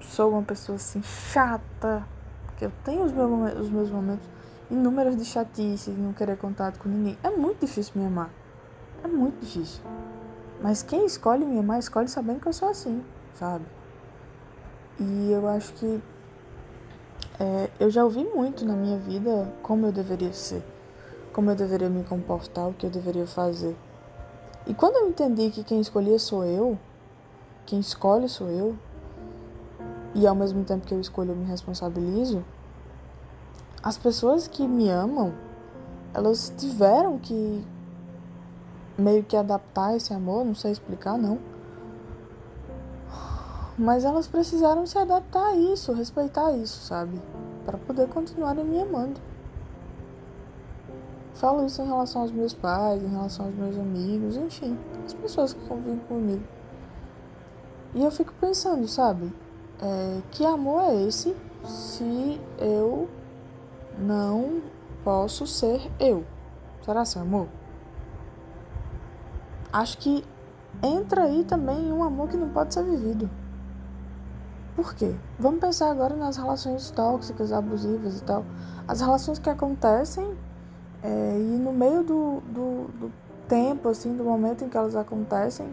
sou 0.00 0.30
uma 0.30 0.42
pessoa 0.42 0.76
assim 0.76 1.02
chata, 1.02 2.04
que 2.56 2.64
eu 2.64 2.72
tenho 2.84 3.02
os 3.02 3.12
meus, 3.12 3.30
momentos, 3.30 3.60
os 3.60 3.70
meus 3.70 3.90
momentos 3.90 4.28
inúmeros 4.70 5.16
de 5.16 5.24
chatice, 5.24 5.90
de 5.90 6.00
não 6.00 6.12
querer 6.12 6.36
contato 6.36 6.78
com 6.78 6.88
ninguém. 6.88 7.18
É 7.22 7.30
muito 7.30 7.60
difícil 7.60 7.92
me 7.96 8.06
amar. 8.06 8.30
É 9.04 9.08
muito 9.08 9.40
difícil. 9.40 9.82
Mas 10.60 10.82
quem 10.82 11.04
escolhe 11.04 11.44
me 11.44 11.58
amar, 11.58 11.78
escolhe 11.78 12.08
sabendo 12.08 12.40
que 12.40 12.48
eu 12.48 12.52
sou 12.52 12.68
assim, 12.68 13.04
sabe? 13.34 13.64
E 14.98 15.30
eu 15.30 15.46
acho 15.48 15.72
que 15.74 16.00
é, 17.38 17.70
eu 17.78 17.90
já 17.90 18.02
ouvi 18.02 18.24
muito 18.24 18.64
na 18.64 18.74
minha 18.74 18.96
vida 18.98 19.52
como 19.62 19.86
eu 19.86 19.92
deveria 19.92 20.32
ser, 20.32 20.64
como 21.32 21.50
eu 21.50 21.54
deveria 21.54 21.90
me 21.90 22.02
comportar, 22.02 22.68
o 22.68 22.72
que 22.72 22.86
eu 22.86 22.90
deveria 22.90 23.26
fazer. 23.26 23.76
E 24.66 24.72
quando 24.72 24.96
eu 24.96 25.08
entendi 25.08 25.50
que 25.50 25.62
quem 25.62 25.80
escolhia 25.80 26.18
sou 26.18 26.44
eu, 26.44 26.78
quem 27.66 27.78
escolhe 27.78 28.28
sou 28.28 28.48
eu, 28.48 28.74
e 30.14 30.26
ao 30.26 30.34
mesmo 30.34 30.64
tempo 30.64 30.86
que 30.86 30.94
eu 30.94 31.00
escolho 31.00 31.32
eu 31.32 31.36
me 31.36 31.44
responsabilizo, 31.44 32.42
as 33.82 33.98
pessoas 33.98 34.48
que 34.48 34.66
me 34.66 34.88
amam, 34.88 35.34
elas 36.14 36.50
tiveram 36.56 37.18
que 37.18 37.62
meio 38.98 39.22
que 39.22 39.36
adaptar 39.36 39.96
esse 39.96 40.12
amor, 40.12 40.44
não 40.44 40.54
sei 40.54 40.72
explicar 40.72 41.18
não 41.18 41.38
mas 43.78 44.04
elas 44.04 44.26
precisaram 44.26 44.86
se 44.86 44.96
adaptar 44.96 45.48
a 45.48 45.56
isso, 45.56 45.92
respeitar 45.92 46.52
isso, 46.52 46.80
sabe? 46.80 47.20
Para 47.64 47.76
poder 47.76 48.08
continuarem 48.08 48.64
me 48.64 48.80
amando. 48.80 49.20
Falo 51.34 51.66
isso 51.66 51.82
em 51.82 51.86
relação 51.86 52.22
aos 52.22 52.32
meus 52.32 52.54
pais, 52.54 53.02
em 53.02 53.08
relação 53.08 53.46
aos 53.46 53.54
meus 53.54 53.76
amigos, 53.76 54.36
enfim, 54.36 54.78
as 55.04 55.12
pessoas 55.12 55.52
que 55.52 55.60
convivem 55.68 55.98
comigo. 56.08 56.42
E 57.94 58.02
eu 58.02 58.10
fico 58.10 58.32
pensando, 58.40 58.88
sabe? 58.88 59.30
É, 59.82 60.20
que 60.30 60.46
amor 60.46 60.82
é 60.84 60.94
esse 61.06 61.36
se 61.62 62.40
eu 62.58 63.06
não 63.98 64.62
posso 65.04 65.46
ser 65.46 65.90
eu? 66.00 66.24
Será 66.82 67.02
esse 67.02 67.18
amor? 67.18 67.48
Acho 69.76 69.98
que 69.98 70.24
entra 70.82 71.24
aí 71.24 71.44
também 71.44 71.92
um 71.92 72.02
amor 72.02 72.30
que 72.30 72.36
não 72.38 72.48
pode 72.48 72.72
ser 72.72 72.82
vivido. 72.82 73.28
Por 74.74 74.94
quê? 74.94 75.14
Vamos 75.38 75.60
pensar 75.60 75.90
agora 75.90 76.16
nas 76.16 76.38
relações 76.38 76.90
tóxicas, 76.90 77.52
abusivas 77.52 78.18
e 78.18 78.22
tal. 78.24 78.42
As 78.88 79.02
relações 79.02 79.38
que 79.38 79.50
acontecem 79.50 80.34
é, 81.02 81.36
e 81.38 81.58
no 81.58 81.74
meio 81.74 82.02
do, 82.02 82.40
do, 82.40 82.88
do, 82.98 83.12
tempo, 83.46 83.90
assim, 83.90 84.16
do 84.16 84.24
momento 84.24 84.64
em 84.64 84.70
que 84.70 84.78
elas 84.78 84.96
acontecem, 84.96 85.68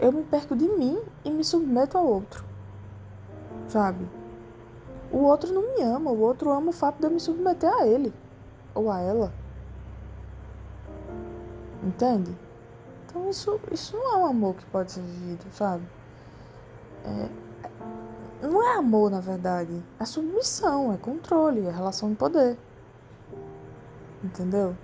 eu 0.00 0.10
me 0.10 0.24
perco 0.24 0.56
de 0.56 0.66
mim 0.66 1.00
e 1.24 1.30
me 1.30 1.44
submeto 1.44 1.96
ao 1.96 2.04
outro. 2.04 2.44
Sabe? 3.68 4.04
O 5.12 5.18
outro 5.18 5.54
não 5.54 5.62
me 5.62 5.82
ama, 5.82 6.10
o 6.10 6.20
outro 6.20 6.50
ama 6.50 6.70
o 6.70 6.72
fato 6.72 6.98
de 6.98 7.04
eu 7.04 7.12
me 7.12 7.20
submeter 7.20 7.72
a 7.72 7.86
ele 7.86 8.12
ou 8.74 8.90
a 8.90 8.98
ela. 8.98 9.32
Entende? 11.84 12.45
Então 13.16 13.30
isso, 13.30 13.60
isso 13.72 13.96
não 13.96 14.12
é 14.12 14.16
um 14.18 14.26
amor 14.26 14.54
que 14.54 14.64
pode 14.66 14.92
ser 14.92 15.00
vivido, 15.00 15.46
sabe? 15.50 15.82
É, 17.02 18.46
não 18.46 18.62
é 18.62 18.76
amor, 18.76 19.10
na 19.10 19.20
verdade. 19.20 19.82
É 19.98 20.04
submissão, 20.04 20.92
é 20.92 20.98
controle, 20.98 21.66
é 21.66 21.70
relação 21.70 22.10
de 22.10 22.16
poder. 22.16 22.58
Entendeu? 24.22 24.76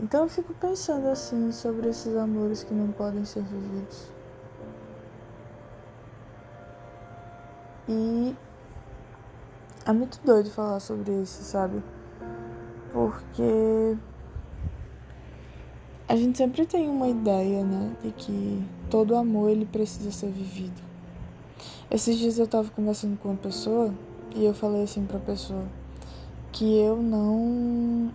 Então 0.00 0.24
eu 0.24 0.28
fico 0.28 0.52
pensando 0.54 1.06
assim 1.06 1.52
sobre 1.52 1.88
esses 1.88 2.16
amores 2.16 2.64
que 2.64 2.74
não 2.74 2.90
podem 2.90 3.24
ser 3.24 3.44
vividos. 3.44 4.10
E 7.88 8.36
é 9.86 9.92
muito 9.92 10.18
doido 10.24 10.50
falar 10.50 10.80
sobre 10.80 11.12
isso, 11.22 11.44
sabe? 11.44 11.80
Porque 12.92 13.96
a 16.12 16.16
gente 16.16 16.36
sempre 16.36 16.66
tem 16.66 16.90
uma 16.90 17.08
ideia, 17.08 17.64
né, 17.64 17.90
de 18.02 18.10
que 18.10 18.62
todo 18.90 19.16
amor 19.16 19.48
ele 19.48 19.64
precisa 19.64 20.10
ser 20.10 20.28
vivido. 20.28 20.78
Esses 21.90 22.18
dias 22.18 22.38
eu 22.38 22.46
tava 22.46 22.68
conversando 22.68 23.18
com 23.18 23.30
uma 23.30 23.38
pessoa 23.38 23.94
e 24.36 24.44
eu 24.44 24.52
falei 24.52 24.82
assim 24.82 25.06
pra 25.06 25.18
pessoa 25.18 25.64
que 26.52 26.76
eu 26.76 26.98
não 26.98 28.10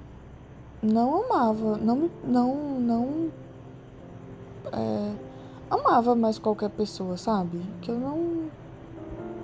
não 0.80 1.24
amava, 1.24 1.76
não 1.78 2.08
não, 2.24 2.80
não 2.80 3.32
é, 4.72 5.14
amava 5.68 6.14
mais 6.14 6.38
qualquer 6.38 6.70
pessoa, 6.70 7.18
sabe? 7.18 7.60
Que 7.82 7.90
eu 7.90 7.98
não 7.98 8.44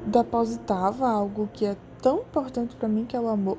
depositava 0.05 1.09
algo 1.09 1.49
que 1.51 1.65
é 1.65 1.75
tão 2.03 2.19
importante 2.19 2.75
para 2.75 2.87
mim 2.87 3.03
que 3.03 3.15
é 3.15 3.19
o 3.19 3.29
amor 3.29 3.57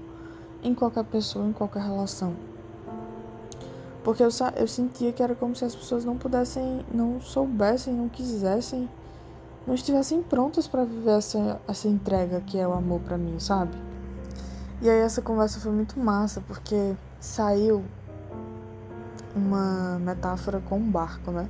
em 0.63 0.73
qualquer 0.73 1.05
pessoa, 1.05 1.45
em 1.45 1.53
qualquer 1.53 1.83
relação. 1.83 2.54
Porque 4.05 4.23
eu, 4.23 4.29
eu 4.57 4.69
sentia 4.69 5.13
que 5.13 5.23
era 5.23 5.35
como 5.35 5.57
se 5.57 5.65
as 5.65 5.75
pessoas 5.75 6.05
não 6.05 6.19
pudessem, 6.19 6.85
não 6.93 7.23
soubessem, 7.23 7.95
não 7.95 8.07
quisessem, 8.07 8.89
não 9.67 9.75
estivessem 9.75 10.23
prontas 10.23 10.69
para 10.69 10.85
viver 10.85 11.17
essa, 11.17 11.59
essa 11.67 11.89
entrega 11.89 12.43
que 12.43 12.59
é 12.59 12.69
o 12.69 12.75
amor 12.75 13.01
para 13.01 13.17
mim, 13.17 13.41
sabe? 13.41 13.75
E 14.83 14.91
aí 14.91 14.99
essa 14.99 15.23
conversa 15.23 15.59
foi 15.59 15.73
muito 15.73 15.99
massa, 15.99 16.43
porque 16.43 16.95
saiu 17.19 17.83
uma 19.35 19.99
metáfora 19.99 20.61
com 20.61 20.77
um 20.77 20.91
barco, 20.91 21.31
né? 21.31 21.49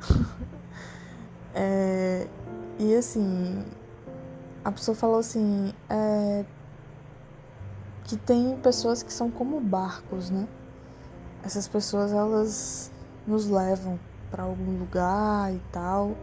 é, 1.54 2.28
e 2.78 2.94
assim, 2.94 3.64
a 4.62 4.70
pessoa 4.70 4.94
falou 4.94 5.18
assim, 5.18 5.72
é, 5.88 6.44
que 8.04 8.16
tem 8.18 8.58
pessoas 8.58 9.02
que 9.02 9.12
são 9.12 9.30
como 9.30 9.58
barcos, 9.58 10.28
né? 10.28 10.46
Essas 11.42 11.66
pessoas 11.66 12.12
elas 12.12 12.90
nos 13.26 13.48
levam 13.48 13.98
para 14.30 14.44
algum 14.44 14.78
lugar 14.78 15.52
e 15.52 15.60
tal. 15.70 16.16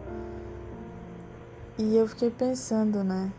E 1.78 1.96
eu 1.96 2.08
fiquei 2.08 2.30
pensando, 2.30 3.04
né, 3.04 3.32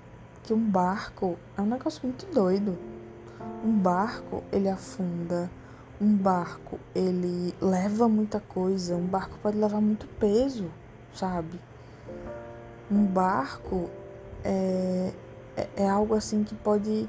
que 0.42 0.54
um 0.54 0.70
barco 0.70 1.36
é 1.56 1.60
um 1.60 1.66
negócio 1.66 2.00
muito 2.02 2.26
doido. 2.32 2.78
Um 3.64 3.78
barco, 3.78 4.42
ele 4.52 4.68
afunda. 4.68 5.50
Um 6.00 6.16
barco, 6.16 6.78
ele 6.94 7.54
leva 7.60 8.08
muita 8.08 8.40
coisa. 8.40 8.96
Um 8.96 9.06
barco 9.06 9.38
pode 9.42 9.58
levar 9.58 9.80
muito 9.80 10.06
peso, 10.18 10.70
sabe? 11.14 11.60
Um 12.90 13.04
barco 13.04 13.90
é, 14.42 15.12
é, 15.56 15.68
é 15.76 15.88
algo 15.88 16.14
assim 16.14 16.42
que 16.42 16.54
pode 16.54 17.08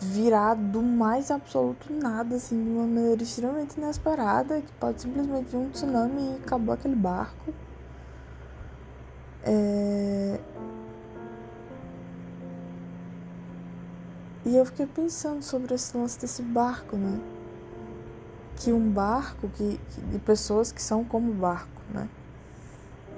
virar 0.00 0.54
do 0.54 0.82
mais 0.82 1.30
absoluto 1.30 1.92
nada, 1.92 2.36
assim, 2.36 2.62
de 2.62 2.70
uma 2.70 2.86
maneira 2.86 3.22
extremamente 3.22 3.76
inesperada, 3.76 4.60
que 4.62 4.72
pode 4.72 5.02
simplesmente 5.02 5.50
vir 5.50 5.58
um 5.58 5.70
tsunami 5.70 6.32
e 6.32 6.36
acabou 6.36 6.74
aquele 6.74 6.96
barco. 6.96 7.52
É... 9.42 10.40
E 14.46 14.56
eu 14.56 14.64
fiquei 14.64 14.86
pensando 14.86 15.42
sobre 15.42 15.74
esse 15.74 15.94
lance 15.96 16.18
desse 16.18 16.42
barco, 16.42 16.96
né? 16.96 17.20
Que 18.56 18.72
um 18.72 18.90
barco, 18.90 19.48
que, 19.50 19.78
que, 19.90 20.00
de 20.00 20.18
pessoas 20.18 20.72
que 20.72 20.82
são 20.82 21.04
como 21.04 21.32
barco, 21.34 21.82
né? 21.92 22.08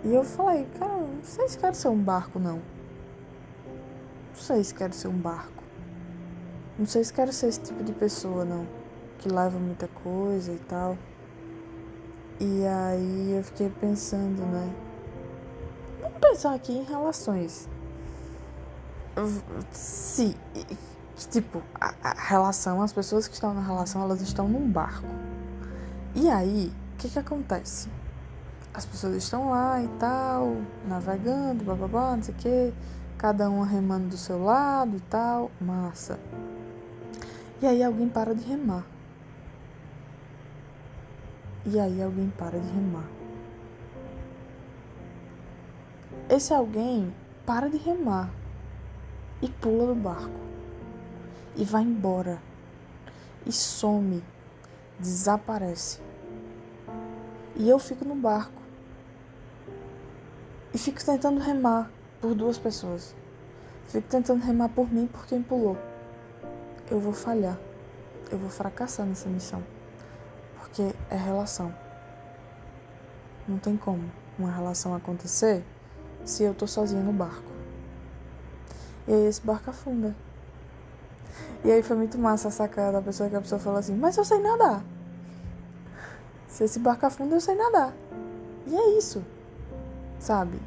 E 0.04 0.12
eu 0.12 0.24
falei, 0.24 0.66
cara, 0.78 0.98
não 0.98 1.22
sei 1.22 1.48
se 1.48 1.56
quero 1.56 1.76
ser 1.76 1.88
um 1.88 2.02
barco, 2.02 2.40
não. 2.40 2.56
Não 2.56 4.34
sei 4.34 4.64
se 4.64 4.74
quero 4.74 4.92
ser 4.92 5.06
um 5.06 5.16
barco. 5.16 5.61
Não 6.78 6.86
sei 6.86 7.04
se 7.04 7.12
quero 7.12 7.32
ser 7.32 7.48
esse 7.48 7.60
tipo 7.60 7.82
de 7.84 7.92
pessoa, 7.92 8.44
não. 8.44 8.66
Que 9.18 9.28
leva 9.28 9.58
muita 9.58 9.88
coisa 9.88 10.52
e 10.52 10.58
tal. 10.58 10.96
E 12.40 12.66
aí 12.66 13.34
eu 13.36 13.44
fiquei 13.44 13.70
pensando, 13.70 14.42
né? 14.42 14.74
Vamos 16.00 16.18
pensar 16.18 16.54
aqui 16.54 16.72
em 16.72 16.82
relações. 16.82 17.68
Se, 19.70 20.34
tipo, 21.30 21.62
a, 21.78 21.94
a 22.02 22.14
relação, 22.14 22.80
as 22.80 22.92
pessoas 22.92 23.28
que 23.28 23.34
estão 23.34 23.52
na 23.52 23.60
relação, 23.60 24.02
elas 24.02 24.20
estão 24.22 24.48
num 24.48 24.68
barco. 24.68 25.06
E 26.14 26.28
aí, 26.28 26.72
o 26.94 26.96
que 26.96 27.10
que 27.10 27.18
acontece? 27.18 27.88
As 28.72 28.86
pessoas 28.86 29.14
estão 29.16 29.50
lá 29.50 29.82
e 29.82 29.88
tal, 29.98 30.56
navegando, 30.88 31.62
bababá, 31.62 32.16
não 32.16 32.22
sei 32.22 32.34
o 32.34 32.38
que 32.38 32.74
cada 33.22 33.48
um 33.48 33.62
remando 33.62 34.08
do 34.08 34.16
seu 34.16 34.42
lado 34.42 34.96
e 34.96 35.00
tal, 35.02 35.48
massa. 35.60 36.18
E 37.62 37.66
aí 37.66 37.80
alguém 37.80 38.08
para 38.08 38.34
de 38.34 38.42
remar. 38.42 38.84
E 41.64 41.78
aí 41.78 42.02
alguém 42.02 42.28
para 42.30 42.58
de 42.58 42.66
remar. 42.66 43.08
Esse 46.28 46.52
alguém 46.52 47.14
para 47.46 47.70
de 47.70 47.76
remar 47.76 48.30
e 49.40 49.48
pula 49.48 49.86
do 49.86 49.94
barco 49.94 50.40
e 51.54 51.64
vai 51.64 51.82
embora 51.82 52.42
e 53.46 53.52
some, 53.52 54.24
desaparece. 54.98 56.00
E 57.54 57.68
eu 57.68 57.78
fico 57.78 58.04
no 58.04 58.16
barco 58.16 58.60
e 60.74 60.78
fico 60.78 61.04
tentando 61.04 61.38
remar 61.38 61.88
por 62.20 62.34
duas 62.34 62.58
pessoas. 62.58 63.14
Fico 63.86 64.08
tentando 64.08 64.42
remar 64.42 64.70
por 64.70 64.92
mim 64.92 65.06
por 65.06 65.26
quem 65.26 65.40
pulou. 65.40 65.91
Eu 66.92 67.00
vou 67.00 67.14
falhar. 67.14 67.58
Eu 68.30 68.36
vou 68.36 68.50
fracassar 68.50 69.06
nessa 69.06 69.26
missão. 69.26 69.62
Porque 70.58 70.82
é 71.08 71.16
relação. 71.16 71.74
Não 73.48 73.56
tem 73.56 73.78
como 73.78 74.04
uma 74.38 74.52
relação 74.52 74.94
acontecer 74.94 75.64
se 76.22 76.42
eu 76.42 76.52
tô 76.52 76.66
sozinha 76.66 77.02
no 77.02 77.10
barco. 77.10 77.50
E 79.08 79.14
aí 79.14 79.26
esse 79.26 79.40
barco 79.40 79.70
afunda. 79.70 80.14
E 81.64 81.72
aí 81.72 81.82
foi 81.82 81.96
muito 81.96 82.18
massa 82.18 82.48
a 82.48 82.50
sacada 82.50 82.92
da 82.92 83.00
pessoa 83.00 83.30
que 83.30 83.36
a 83.36 83.40
pessoa 83.40 83.58
falou 83.58 83.78
assim, 83.78 83.96
mas 83.96 84.18
eu 84.18 84.24
sei 84.26 84.38
nadar. 84.38 84.84
Se 86.46 86.64
esse 86.64 86.78
barco 86.78 87.06
afunda, 87.06 87.36
eu 87.36 87.40
sei 87.40 87.54
nadar. 87.54 87.94
E 88.66 88.76
é 88.76 88.98
isso. 88.98 89.24
Sabe? 90.20 90.60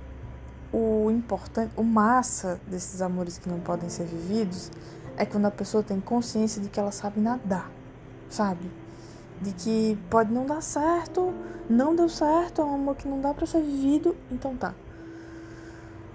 o 0.75 1.09
importante, 1.09 1.71
o 1.77 1.83
massa 1.83 2.59
desses 2.67 3.01
amores 3.01 3.37
que 3.37 3.47
não 3.47 3.61
podem 3.61 3.87
ser 3.87 4.03
vividos 4.03 4.69
é 5.17 5.25
quando 5.25 5.45
a 5.45 5.51
pessoa 5.51 5.83
tem 5.83 5.99
consciência 5.99 6.61
de 6.61 6.69
que 6.69 6.79
ela 6.79 6.91
sabe 6.91 7.19
nadar, 7.19 7.69
sabe? 8.29 8.69
De 9.41 9.51
que 9.53 9.97
pode 10.09 10.31
não 10.31 10.45
dar 10.45 10.61
certo, 10.61 11.33
não 11.69 11.95
deu 11.95 12.09
certo, 12.09 12.61
é 12.61 12.65
um 12.65 12.75
amor 12.75 12.95
que 12.95 13.07
não 13.07 13.21
dá 13.21 13.33
para 13.33 13.45
ser 13.45 13.61
vivido, 13.61 14.15
então 14.31 14.55
tá. 14.55 14.73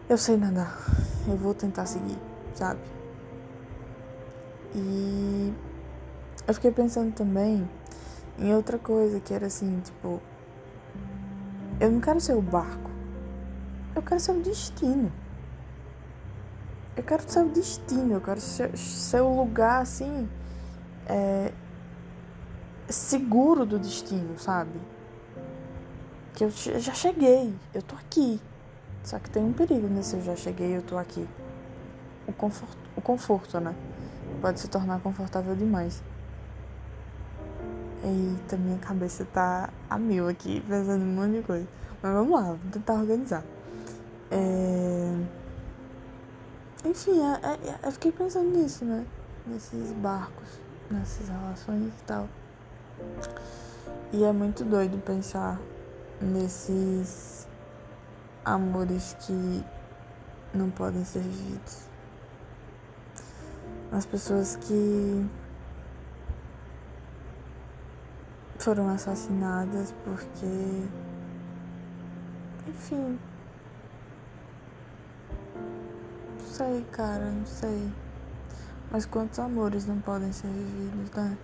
Eu 0.08 0.18
sei 0.18 0.36
nadar, 0.36 0.76
eu 1.28 1.36
vou 1.36 1.54
tentar 1.54 1.86
seguir, 1.86 2.18
sabe? 2.54 2.80
E 4.74 5.52
eu 6.46 6.54
fiquei 6.54 6.70
pensando 6.70 7.12
também 7.12 7.68
em 8.38 8.54
outra 8.54 8.78
coisa 8.78 9.20
que 9.20 9.34
era 9.34 9.46
assim, 9.46 9.80
tipo, 9.80 10.20
eu 11.78 11.90
não 11.90 12.00
quero 12.00 12.20
ser 12.20 12.34
o 12.34 12.42
barco 12.42 12.90
eu 13.94 14.02
quero 14.02 14.20
ser 14.20 14.32
o 14.32 14.40
destino. 14.40 15.12
Eu 16.96 17.02
quero 17.02 17.22
ser 17.28 17.40
o 17.40 17.48
destino, 17.48 18.14
eu 18.14 18.20
quero 18.20 18.40
ser, 18.40 18.76
ser 18.76 19.20
o 19.20 19.34
lugar 19.34 19.82
assim. 19.82 20.28
É, 21.06 21.52
seguro 22.88 23.64
do 23.64 23.78
destino, 23.78 24.38
sabe? 24.38 24.80
Que 26.34 26.44
eu 26.44 26.50
já 26.50 26.92
cheguei, 26.92 27.54
eu 27.74 27.82
tô 27.82 27.94
aqui. 27.96 28.40
Só 29.02 29.18
que 29.18 29.30
tem 29.30 29.42
um 29.42 29.52
perigo 29.52 29.88
nesse 29.88 30.16
eu 30.16 30.22
já 30.22 30.36
cheguei, 30.36 30.76
eu 30.76 30.82
tô 30.82 30.98
aqui. 30.98 31.26
O 32.26 32.32
conforto, 32.32 32.78
o 32.96 33.00
conforto, 33.00 33.60
né? 33.60 33.74
Pode 34.40 34.60
se 34.60 34.68
tornar 34.68 35.00
confortável 35.00 35.54
demais. 35.54 36.02
Eita, 38.02 38.56
minha 38.56 38.78
cabeça 38.78 39.26
tá 39.26 39.70
a 39.88 39.98
mil 39.98 40.28
aqui, 40.28 40.62
pensando 40.66 41.04
em 41.04 41.08
um 41.08 41.14
monte 41.14 41.40
de 41.40 41.42
coisa. 41.42 41.68
Mas 42.02 42.12
vamos 42.12 42.32
lá, 42.32 42.42
vamos 42.42 42.72
tentar 42.72 42.94
organizar. 42.94 43.44
É... 44.30 45.39
Enfim, 46.84 47.20
é, 47.20 47.40
é, 47.46 47.70
é, 47.70 47.78
eu 47.86 47.92
fiquei 47.92 48.10
pensando 48.10 48.56
nisso, 48.56 48.84
né? 48.84 49.06
Nesses 49.46 49.92
barcos, 49.92 50.48
nessas 50.90 51.28
relações 51.28 51.88
e 51.88 52.04
tal. 52.06 52.26
E 54.12 54.24
é 54.24 54.32
muito 54.32 54.64
doido 54.64 54.98
pensar 55.04 55.60
nesses 56.20 57.46
amores 58.44 59.14
que 59.20 59.64
não 60.54 60.70
podem 60.70 61.04
ser 61.04 61.20
vividos. 61.20 61.88
As 63.92 64.06
pessoas 64.06 64.56
que 64.56 65.26
foram 68.58 68.88
assassinadas 68.88 69.94
porque. 70.04 70.88
Enfim. 72.68 73.18
Sei, 76.60 76.84
cara, 76.92 77.24
não 77.24 77.46
sei. 77.46 77.90
Mas 78.90 79.06
quantos 79.06 79.38
amores 79.38 79.86
não 79.86 79.98
podem 79.98 80.30
ser 80.30 80.48
vividos, 80.48 81.10
né? 81.12 81.38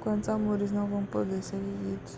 Quantos 0.00 0.28
amores 0.30 0.72
não 0.72 0.86
vão 0.86 1.04
poder 1.04 1.42
ser 1.42 1.58
vividos? 1.58 2.16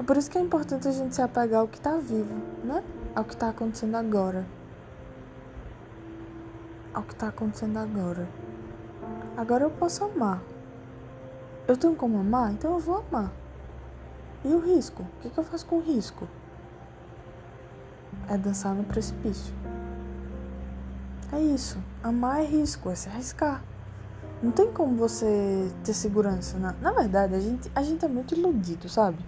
É 0.00 0.02
por 0.02 0.16
isso 0.16 0.30
que 0.30 0.38
é 0.38 0.40
importante 0.40 0.88
a 0.88 0.90
gente 0.90 1.14
se 1.14 1.20
apegar 1.20 1.60
ao 1.60 1.68
que 1.68 1.78
tá 1.78 1.98
vivo, 1.98 2.34
né? 2.64 2.82
Ao 3.14 3.24
que 3.24 3.36
tá 3.36 3.50
acontecendo 3.50 3.94
agora. 3.96 4.46
Ao 6.94 7.02
que 7.02 7.14
tá 7.14 7.28
acontecendo 7.28 7.76
agora. 7.76 8.26
Agora 9.36 9.64
eu 9.64 9.70
posso 9.70 10.02
amar. 10.04 10.40
Eu 11.68 11.76
tenho 11.76 11.94
como 11.94 12.18
amar, 12.18 12.52
então 12.52 12.72
eu 12.72 12.78
vou 12.78 13.04
amar. 13.10 13.30
E 14.44 14.48
o 14.48 14.60
risco? 14.60 15.02
O 15.02 15.20
que, 15.20 15.28
que 15.28 15.38
eu 15.38 15.44
faço 15.44 15.66
com 15.66 15.76
o 15.76 15.82
risco? 15.82 16.26
É 18.32 18.38
dançar 18.38 18.74
no 18.74 18.82
precipício. 18.82 19.52
É 21.30 21.38
isso. 21.38 21.78
Amar 22.02 22.40
é 22.40 22.46
risco, 22.46 22.88
é 22.88 22.94
se 22.94 23.06
arriscar. 23.10 23.62
Não 24.42 24.50
tem 24.50 24.72
como 24.72 24.96
você 24.96 25.70
ter 25.84 25.92
segurança. 25.92 26.58
Na, 26.58 26.72
na 26.80 26.92
verdade, 26.92 27.34
a 27.34 27.40
gente, 27.40 27.70
a 27.74 27.82
gente 27.82 28.02
é 28.02 28.08
muito 28.08 28.34
iludido, 28.34 28.88
sabe? 28.88 29.18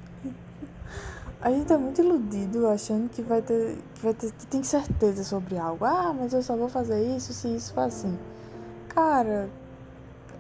A 1.38 1.50
gente 1.50 1.70
é 1.70 1.76
muito 1.76 2.00
iludido 2.00 2.66
achando 2.66 3.10
que 3.10 3.20
vai 3.20 3.42
ter 3.42 3.76
que 3.94 4.00
vai 4.02 4.14
ter 4.14 4.32
que 4.32 4.46
tem 4.46 4.62
certeza 4.62 5.22
sobre 5.22 5.58
algo. 5.58 5.84
Ah, 5.84 6.14
mas 6.18 6.32
eu 6.32 6.42
só 6.42 6.56
vou 6.56 6.70
fazer 6.70 7.04
isso 7.14 7.34
se 7.34 7.54
isso 7.54 7.74
for 7.74 7.82
assim. 7.82 8.18
Cara, 8.88 9.50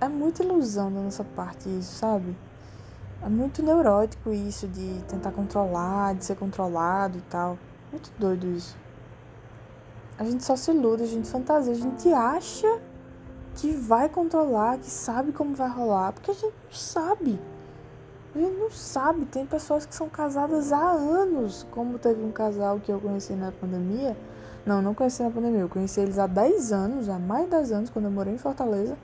é 0.00 0.08
muita 0.08 0.42
ilusão 0.42 0.90
da 0.90 1.02
nossa 1.02 1.22
parte 1.22 1.68
isso, 1.68 1.96
sabe? 1.96 2.34
É 3.22 3.28
muito 3.28 3.62
neurótico 3.62 4.32
isso 4.32 4.66
de 4.66 5.02
tentar 5.06 5.32
controlar, 5.32 6.14
de 6.14 6.24
ser 6.24 6.36
controlado 6.36 7.18
e 7.18 7.22
tal. 7.22 7.58
Muito 7.94 8.10
doido 8.18 8.48
isso. 8.48 8.76
A 10.18 10.24
gente 10.24 10.42
só 10.42 10.56
se 10.56 10.72
ilude, 10.72 11.04
a 11.04 11.06
gente 11.06 11.28
fantasia, 11.28 11.72
a 11.72 11.76
gente 11.76 12.12
acha 12.12 12.80
que 13.54 13.70
vai 13.70 14.08
controlar, 14.08 14.78
que 14.78 14.90
sabe 14.90 15.30
como 15.30 15.54
vai 15.54 15.68
rolar, 15.70 16.12
porque 16.12 16.32
a 16.32 16.34
gente 16.34 16.52
não 16.64 16.72
sabe. 16.72 17.38
A 18.34 18.38
gente 18.40 18.58
não 18.58 18.68
sabe. 18.68 19.26
Tem 19.26 19.46
pessoas 19.46 19.86
que 19.86 19.94
são 19.94 20.08
casadas 20.08 20.72
há 20.72 20.90
anos, 20.90 21.64
como 21.70 21.96
teve 21.96 22.20
um 22.20 22.32
casal 22.32 22.80
que 22.80 22.90
eu 22.90 22.98
conheci 22.98 23.32
na 23.34 23.52
pandemia. 23.52 24.16
Não, 24.66 24.82
não 24.82 24.92
conheci 24.92 25.22
na 25.22 25.30
pandemia, 25.30 25.60
eu 25.60 25.68
conheci 25.68 26.00
eles 26.00 26.18
há 26.18 26.26
10 26.26 26.72
anos, 26.72 27.08
há 27.08 27.16
mais 27.16 27.44
de 27.44 27.50
10 27.50 27.70
anos, 27.70 27.90
quando 27.90 28.06
eu 28.06 28.10
morei 28.10 28.34
em 28.34 28.38
Fortaleza. 28.38 28.98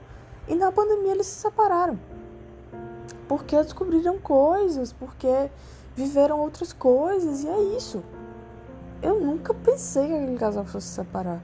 E 0.49 0.55
na 0.55 0.69
pandemia 0.69 1.13
eles 1.13 1.27
se 1.27 1.39
separaram. 1.39 1.97
Porque 3.25 3.55
descobriram 3.55 4.19
coisas, 4.19 4.91
porque 4.91 5.49
viveram 5.95 6.41
outras 6.41 6.73
coisas, 6.73 7.45
e 7.45 7.47
é 7.47 7.77
isso. 7.77 8.03
Eu 9.01 9.19
nunca 9.19 9.53
pensei 9.53 10.07
que 10.07 10.13
aquele 10.13 10.37
casal 10.37 10.65
fosse 10.65 10.87
se 10.87 10.93
separar. 10.95 11.41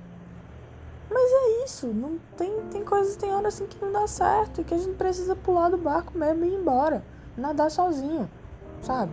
Mas 1.09 1.31
é 1.31 1.63
isso, 1.65 1.87
não 1.87 2.19
tem, 2.35 2.61
tem 2.69 2.83
coisas, 2.83 3.15
tem 3.15 3.31
horas 3.31 3.55
assim 3.55 3.65
que 3.65 3.83
não 3.83 3.91
dá 3.91 4.05
certo 4.07 4.61
e 4.61 4.63
que 4.63 4.73
a 4.73 4.77
gente 4.77 4.95
precisa 4.95 5.35
pular 5.35 5.69
do 5.69 5.77
barco 5.77 6.17
mesmo 6.17 6.45
e 6.45 6.49
ir 6.49 6.55
embora. 6.55 7.03
Nadar 7.35 7.71
sozinho, 7.71 8.29
sabe? 8.81 9.11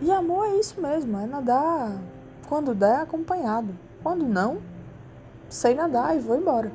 E 0.00 0.10
amor 0.10 0.46
é 0.46 0.56
isso 0.56 0.80
mesmo, 0.80 1.18
é 1.18 1.26
nadar 1.26 1.98
quando 2.48 2.74
der 2.74 3.00
acompanhado. 3.00 3.74
Quando 4.02 4.26
não, 4.26 4.58
sei 5.48 5.74
nadar 5.74 6.16
e 6.16 6.20
vou 6.20 6.36
embora. 6.36 6.70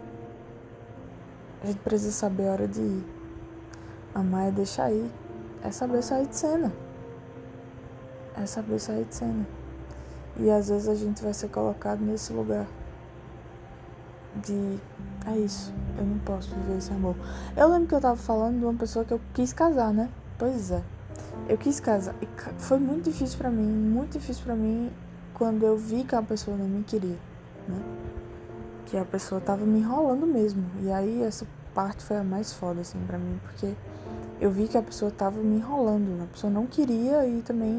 A 1.62 1.68
gente 1.68 1.80
precisa 1.80 2.12
saber 2.12 2.48
a 2.48 2.52
hora 2.52 2.68
de 2.68 2.82
ir. 2.82 3.06
Amar 4.14 4.48
é 4.48 4.52
deixar 4.52 4.92
ir. 4.92 5.10
É 5.64 5.72
saber 5.72 6.04
sair 6.04 6.28
de 6.28 6.36
cena. 6.36 6.74
É 8.36 8.46
saber 8.46 8.80
sair 8.80 9.06
de 9.06 9.16
cena. 9.16 9.48
E 10.38 10.50
às 10.50 10.70
vezes 10.70 10.88
a 10.88 10.96
gente 10.96 11.22
vai 11.24 11.34
ser 11.34 11.50
colocado 11.50 12.00
nesse 12.00 12.34
lugar. 12.34 12.66
De. 14.36 14.80
É 15.28 15.38
isso. 15.38 15.74
Eu 15.98 16.06
não 16.06 16.18
posso 16.20 16.54
viver 16.56 16.78
esse 16.78 16.92
amor. 16.92 17.16
Eu 17.56 17.68
lembro 17.70 17.88
que 17.88 17.96
eu 17.96 18.02
tava 18.02 18.16
falando 18.16 18.60
de 18.60 18.66
uma 18.66 18.74
pessoa 18.74 19.06
que 19.06 19.14
eu 19.14 19.22
quis 19.34 19.54
casar, 19.54 19.94
né? 19.94 20.10
Pois 20.38 20.72
é. 20.72 20.82
Eu 21.48 21.58
quis 21.58 21.80
casar. 21.80 22.16
E 22.22 22.28
foi 22.58 22.80
muito 22.80 23.10
difícil 23.10 23.38
para 23.38 23.50
mim. 23.50 23.68
Muito 23.68 24.18
difícil 24.18 24.44
para 24.44 24.56
mim 24.56 24.92
quando 25.34 25.64
eu 25.64 25.78
vi 25.78 26.04
que 26.04 26.16
a 26.16 26.22
pessoa 26.22 26.58
não 26.58 26.68
me 26.68 26.84
queria, 26.84 27.18
né? 27.68 28.04
que 28.94 28.98
a 29.00 29.06
pessoa 29.06 29.42
tava 29.42 29.66
me 29.66 29.80
enrolando 29.80 30.28
mesmo. 30.28 30.64
E 30.84 30.92
aí 30.92 31.24
essa 31.24 31.48
parte 31.74 32.04
foi 32.04 32.18
a 32.18 32.24
mais 32.24 32.54
foda, 32.54 32.82
assim, 32.82 33.00
pra 33.08 33.18
mim, 33.18 33.40
porque 33.42 33.74
eu 34.44 34.52
vi 34.52 34.68
que 34.68 34.78
a 34.78 34.82
pessoa 34.82 35.10
tava 35.10 35.40
me 35.40 35.58
enrolando. 35.58 36.24
A 36.24 36.28
pessoa 36.28 36.52
não 36.52 36.66
queria 36.66 37.26
e 37.26 37.42
também 37.42 37.72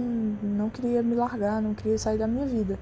não 0.43 0.71
queria 0.71 1.03
me 1.03 1.15
largar, 1.15 1.61
não 1.61 1.75
queria 1.75 1.99
sair 1.99 2.19
da 2.19 2.27
minha 2.27 2.47
vida. 2.47 2.79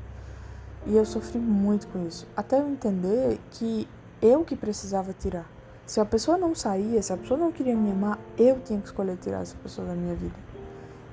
E 0.87 0.97
eu 0.97 1.05
sofri 1.05 1.39
muito 1.39 1.89
com 1.89 2.07
isso. 2.07 2.27
Até 2.37 2.61
eu 2.61 2.69
entender 2.69 3.41
que 3.51 3.89
eu 4.21 4.45
que 4.45 4.55
precisava 4.55 5.13
tirar. 5.13 5.51
Se 5.85 6.01
a 6.01 6.05
pessoa 6.05 6.39
não 6.39 6.55
saía, 6.55 7.03
se 7.03 7.13
a 7.13 7.17
pessoa 7.17 7.39
não 7.39 7.51
queria 7.51 7.77
me 7.77 7.91
amar, 7.91 8.19
eu 8.39 8.61
tinha 8.61 8.81
que 8.81 8.87
escolher 8.87 9.17
tirar 9.17 9.43
essa 9.43 9.57
pessoa 9.57 9.89
da 9.89 9.95
minha 9.95 10.15
vida. 10.15 10.37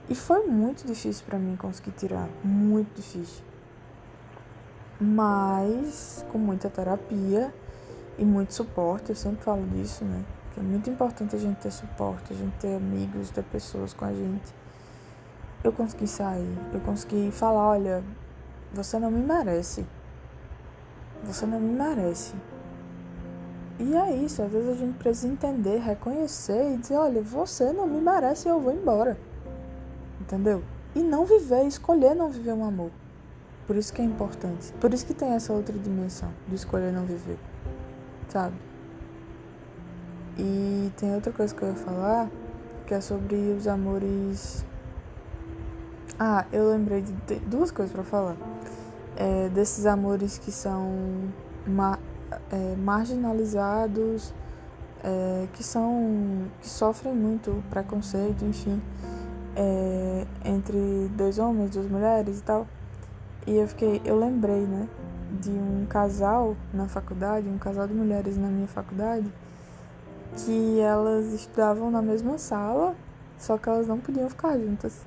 E 0.08 0.14
foi 0.14 0.46
muito 0.46 0.86
difícil 0.86 1.26
para 1.26 1.40
mim 1.40 1.56
conseguir 1.56 1.92
tirar, 1.92 2.30
muito 2.44 2.96
difícil 2.96 3.50
mas 5.00 6.26
com 6.32 6.38
muita 6.38 6.70
terapia 6.70 7.54
e 8.18 8.26
muito 8.26 8.54
suporte. 8.54 9.10
Eu 9.10 9.16
sempre 9.16 9.44
falo 9.44 9.66
disso, 9.68 10.04
né? 10.04 10.24
É 10.60 10.62
muito 10.62 10.90
importante 10.90 11.38
a 11.38 11.40
gente 11.40 11.56
ter 11.58 11.72
suporte, 11.72 12.34
a 12.34 12.36
gente 12.36 12.54
ter 12.58 12.76
amigos, 12.76 13.30
ter 13.30 13.44
pessoas 13.46 13.94
com 13.94 14.04
a 14.04 14.12
gente. 14.12 14.54
Eu 15.64 15.72
consegui 15.72 16.06
sair, 16.06 16.58
eu 16.74 16.82
consegui 16.82 17.32
falar: 17.32 17.70
olha, 17.70 18.04
você 18.74 19.00
não 19.00 19.10
me 19.10 19.22
merece. 19.22 19.86
Você 21.24 21.46
não 21.46 21.62
me 21.62 21.72
merece. 21.72 22.36
E 23.80 23.96
é 23.96 24.14
isso, 24.18 24.42
às 24.42 24.52
vezes 24.52 24.70
a 24.70 24.74
gente 24.74 24.98
precisa 24.98 25.30
entender, 25.30 25.78
reconhecer 25.78 26.74
e 26.74 26.78
dizer: 26.78 26.96
olha, 26.96 27.22
você 27.22 27.72
não 27.72 27.88
me 27.88 28.02
merece 28.02 28.50
eu 28.50 28.60
vou 28.60 28.74
embora. 28.74 29.18
Entendeu? 30.20 30.62
E 30.94 31.02
não 31.02 31.24
viver, 31.24 31.64
escolher 31.64 32.14
não 32.14 32.30
viver 32.30 32.52
um 32.52 32.66
amor. 32.66 32.92
Por 33.66 33.78
isso 33.78 33.94
que 33.94 34.02
é 34.02 34.06
importante. 34.06 34.74
Por 34.74 34.94
isso 34.94 35.06
que 35.06 35.14
tem 35.14 35.30
essa 35.30 35.54
outra 35.54 35.78
dimensão 35.78 36.30
de 36.50 36.56
escolher 36.56 36.92
não 36.92 37.06
viver. 37.06 37.38
Sabe? 38.28 38.69
E 40.40 40.90
tem 40.96 41.14
outra 41.14 41.34
coisa 41.34 41.54
que 41.54 41.62
eu 41.62 41.68
ia 41.68 41.76
falar, 41.76 42.30
que 42.88 42.94
é 42.94 43.02
sobre 43.02 43.36
os 43.36 43.68
amores. 43.68 44.66
Ah, 46.18 46.46
eu 46.54 46.70
lembrei 46.70 47.02
de 47.02 47.36
duas 47.42 47.72
coisas 47.72 47.94
para 47.94 48.06
falar. 48.06 48.38
É, 49.18 49.50
desses 49.50 49.86
amores 49.86 50.38
que 50.38 50.50
são 50.50 51.30
ma 51.68 52.00
é, 52.52 52.76
marginalizados, 52.78 54.34
é, 55.04 55.46
que 55.52 55.62
são. 55.62 56.48
que 56.62 56.70
sofrem 56.70 57.14
muito 57.14 57.62
preconceito, 57.70 58.46
enfim, 58.46 58.82
é, 59.58 60.26
entre 60.46 61.12
dois 61.18 61.38
homens, 61.38 61.72
duas 61.72 61.90
mulheres 61.90 62.40
e 62.40 62.44
tal. 62.44 62.66
E 63.46 63.58
eu 63.58 63.68
fiquei, 63.68 64.02
eu 64.06 64.18
lembrei, 64.18 64.62
né, 64.62 64.88
de 65.42 65.50
um 65.50 65.86
casal 65.90 66.56
na 66.74 66.88
faculdade, 66.88 67.50
um 67.50 67.58
casal 67.58 67.88
de 67.88 67.94
mulheres 67.94 68.38
na 68.38 68.48
minha 68.48 68.68
faculdade, 68.68 69.30
que 70.38 70.80
elas 70.80 71.34
estudavam 71.34 71.90
na 71.92 72.02
mesma 72.02 72.38
sala, 72.38 72.96
só 73.38 73.58
que 73.58 73.70
elas 73.70 73.88
não 73.88 74.00
podiam 74.00 74.30
ficar 74.30 74.58
juntas. 74.58 75.02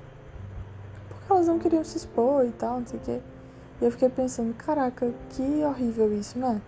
Porque 1.07 1.31
elas 1.31 1.47
não 1.47 1.59
queriam 1.59 1.83
se 1.83 1.97
expor 1.97 2.45
e 2.45 2.51
tal, 2.51 2.79
não 2.79 2.87
sei 2.87 2.99
o 2.99 3.01
quê. 3.01 3.21
E 3.81 3.85
eu 3.85 3.91
fiquei 3.91 4.09
pensando, 4.09 4.53
caraca, 4.53 5.13
que 5.29 5.63
horrível 5.63 6.13
isso, 6.13 6.37
né? 6.37 6.61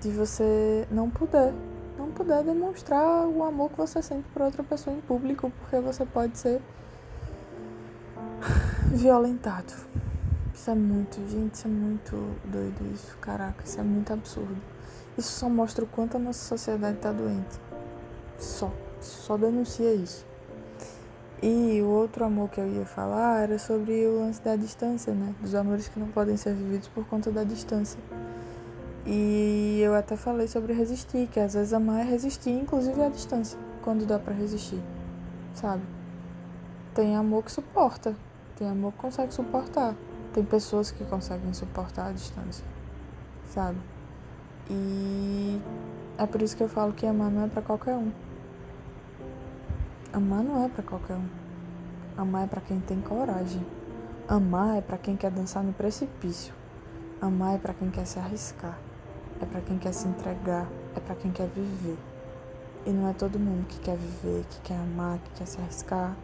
De 0.00 0.10
você 0.10 0.86
não 0.90 1.10
poder, 1.10 1.52
não 1.98 2.10
poder 2.10 2.42
demonstrar 2.44 3.26
o 3.26 3.42
amor 3.42 3.70
que 3.70 3.76
você 3.76 4.02
sente 4.02 4.28
por 4.32 4.42
outra 4.42 4.62
pessoa 4.62 4.94
em 4.94 5.00
público, 5.00 5.52
porque 5.60 5.80
você 5.80 6.04
pode 6.06 6.38
ser 6.38 6.60
violentado. 8.92 9.72
Isso 10.54 10.70
é 10.70 10.74
muito, 10.74 11.16
gente, 11.28 11.54
isso 11.54 11.66
é 11.66 11.70
muito 11.70 12.36
doido 12.44 12.92
isso. 12.92 13.16
Caraca, 13.18 13.62
isso 13.64 13.78
é 13.78 13.82
muito 13.82 14.12
absurdo. 14.12 14.77
Isso 15.18 15.32
só 15.32 15.48
mostra 15.48 15.84
o 15.84 15.88
quanto 15.88 16.16
a 16.16 16.20
nossa 16.20 16.38
sociedade 16.46 16.98
tá 16.98 17.10
doente. 17.10 17.58
Só. 18.38 18.70
só 19.00 19.36
denuncia 19.36 19.92
isso. 19.92 20.24
E 21.42 21.82
o 21.82 21.88
outro 21.88 22.24
amor 22.24 22.48
que 22.48 22.60
eu 22.60 22.68
ia 22.68 22.86
falar 22.86 23.40
era 23.40 23.58
sobre 23.58 24.06
o 24.06 24.20
lance 24.20 24.40
da 24.40 24.54
distância, 24.54 25.12
né? 25.12 25.34
Dos 25.40 25.56
amores 25.56 25.88
que 25.88 25.98
não 25.98 26.06
podem 26.06 26.36
ser 26.36 26.54
vividos 26.54 26.86
por 26.86 27.04
conta 27.06 27.32
da 27.32 27.42
distância. 27.42 27.98
E 29.04 29.80
eu 29.82 29.92
até 29.92 30.16
falei 30.16 30.46
sobre 30.46 30.72
resistir, 30.72 31.26
que 31.26 31.40
às 31.40 31.54
vezes 31.54 31.72
amar 31.72 32.00
é 32.00 32.04
resistir, 32.04 32.50
inclusive 32.50 33.02
à 33.02 33.08
distância, 33.08 33.58
quando 33.82 34.06
dá 34.06 34.20
para 34.20 34.34
resistir, 34.34 34.82
sabe? 35.54 35.82
Tem 36.94 37.16
amor 37.16 37.42
que 37.42 37.50
suporta, 37.50 38.14
tem 38.56 38.68
amor 38.68 38.92
que 38.92 38.98
consegue 38.98 39.32
suportar, 39.32 39.94
tem 40.32 40.44
pessoas 40.44 40.90
que 40.90 41.04
conseguem 41.04 41.54
suportar 41.54 42.08
a 42.08 42.12
distância, 42.12 42.64
sabe? 43.48 43.78
E 44.70 45.60
é 46.18 46.26
por 46.26 46.42
isso 46.42 46.56
que 46.56 46.62
eu 46.62 46.68
falo 46.68 46.92
que 46.92 47.06
amar 47.06 47.30
não 47.30 47.44
é 47.44 47.48
para 47.48 47.62
qualquer 47.62 47.94
um. 47.94 48.10
Amar 50.12 50.42
não 50.42 50.64
é 50.64 50.68
para 50.68 50.82
qualquer 50.82 51.14
um. 51.14 51.28
Amar 52.16 52.44
é 52.44 52.46
para 52.46 52.60
quem 52.60 52.80
tem 52.80 53.00
coragem. 53.00 53.64
Amar 54.26 54.76
é 54.76 54.80
para 54.80 54.98
quem 54.98 55.16
quer 55.16 55.30
dançar 55.30 55.62
no 55.62 55.72
precipício. 55.72 56.52
Amar 57.20 57.54
é 57.54 57.58
para 57.58 57.72
quem 57.72 57.90
quer 57.90 58.06
se 58.06 58.18
arriscar. 58.18 58.78
É 59.40 59.46
para 59.46 59.60
quem 59.60 59.78
quer 59.78 59.92
se 59.92 60.08
entregar. 60.08 60.66
É 60.96 61.00
para 61.00 61.14
quem 61.14 61.30
quer 61.30 61.48
viver. 61.48 61.96
E 62.84 62.90
não 62.90 63.08
é 63.08 63.12
todo 63.12 63.38
mundo 63.38 63.66
que 63.66 63.78
quer 63.80 63.96
viver, 63.96 64.44
que 64.50 64.60
quer 64.60 64.76
amar, 64.76 65.18
que 65.18 65.30
quer 65.38 65.46
se 65.46 65.60
arriscar. 65.60 66.16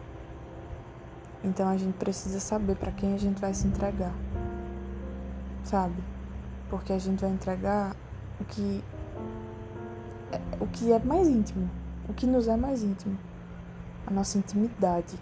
Então 1.43 1.69
a 1.69 1.77
gente 1.77 1.93
precisa 1.97 2.39
saber 2.39 2.75
para 2.75 2.91
quem 2.91 3.13
a 3.13 3.17
gente 3.17 3.39
vai 3.39 3.53
se 3.53 3.67
entregar. 3.67 4.13
Sabe? 5.63 6.03
Porque 6.69 6.91
a 6.91 6.99
gente 6.99 7.21
vai 7.21 7.29
entregar 7.29 7.95
o 8.39 8.45
que 8.45 8.83
é, 10.31 10.41
o 10.59 10.67
que 10.67 10.91
é 10.91 10.99
mais 10.99 11.27
íntimo, 11.27 11.69
o 12.09 12.13
que 12.13 12.25
nos 12.25 12.47
é 12.47 12.55
mais 12.55 12.83
íntimo 12.83 13.17
a 14.07 14.11
nossa 14.11 14.37
intimidade, 14.37 15.17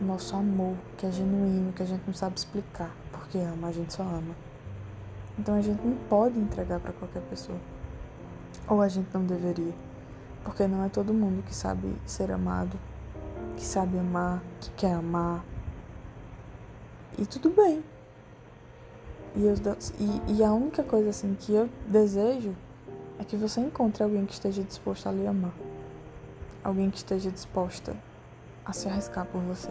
o 0.00 0.04
nosso 0.04 0.34
amor, 0.34 0.76
que 0.96 1.06
é 1.06 1.10
genuíno, 1.12 1.72
que 1.72 1.82
a 1.82 1.86
gente 1.86 2.02
não 2.06 2.14
sabe 2.14 2.36
explicar, 2.36 2.90
porque 3.12 3.38
ama, 3.38 3.68
a 3.68 3.72
gente 3.72 3.92
só 3.92 4.02
ama. 4.02 4.34
Então 5.38 5.54
a 5.54 5.60
gente 5.60 5.80
não 5.84 5.96
pode 6.08 6.38
entregar 6.38 6.80
para 6.80 6.92
qualquer 6.92 7.22
pessoa. 7.22 7.58
Ou 8.68 8.80
a 8.80 8.88
gente 8.88 9.08
não 9.14 9.24
deveria. 9.24 9.74
Porque 10.42 10.66
não 10.66 10.84
é 10.84 10.88
todo 10.88 11.14
mundo 11.14 11.42
que 11.44 11.54
sabe 11.54 11.94
ser 12.04 12.30
amado, 12.32 12.78
que 13.56 13.64
sabe 13.64 13.98
amar, 13.98 14.42
que 14.60 14.70
quer 14.70 14.94
amar. 14.94 15.44
E 17.16 17.24
tudo 17.24 17.50
bem. 17.50 17.82
E, 19.36 19.44
eu, 19.44 19.54
e, 19.98 20.38
e 20.38 20.44
a 20.44 20.52
única 20.52 20.82
coisa 20.82 21.10
assim 21.10 21.36
que 21.38 21.52
eu 21.52 21.68
desejo 21.88 22.54
é 23.18 23.24
que 23.24 23.36
você 23.36 23.60
encontre 23.60 24.02
alguém 24.02 24.24
que 24.26 24.32
esteja 24.32 24.62
disposto 24.62 25.08
a 25.08 25.12
lhe 25.12 25.26
amar 25.26 25.52
alguém 26.64 26.90
que 26.90 26.96
esteja 26.96 27.30
disposta 27.30 27.94
a 28.64 28.72
se 28.72 28.88
arriscar 28.88 29.26
por 29.26 29.40
você. 29.42 29.70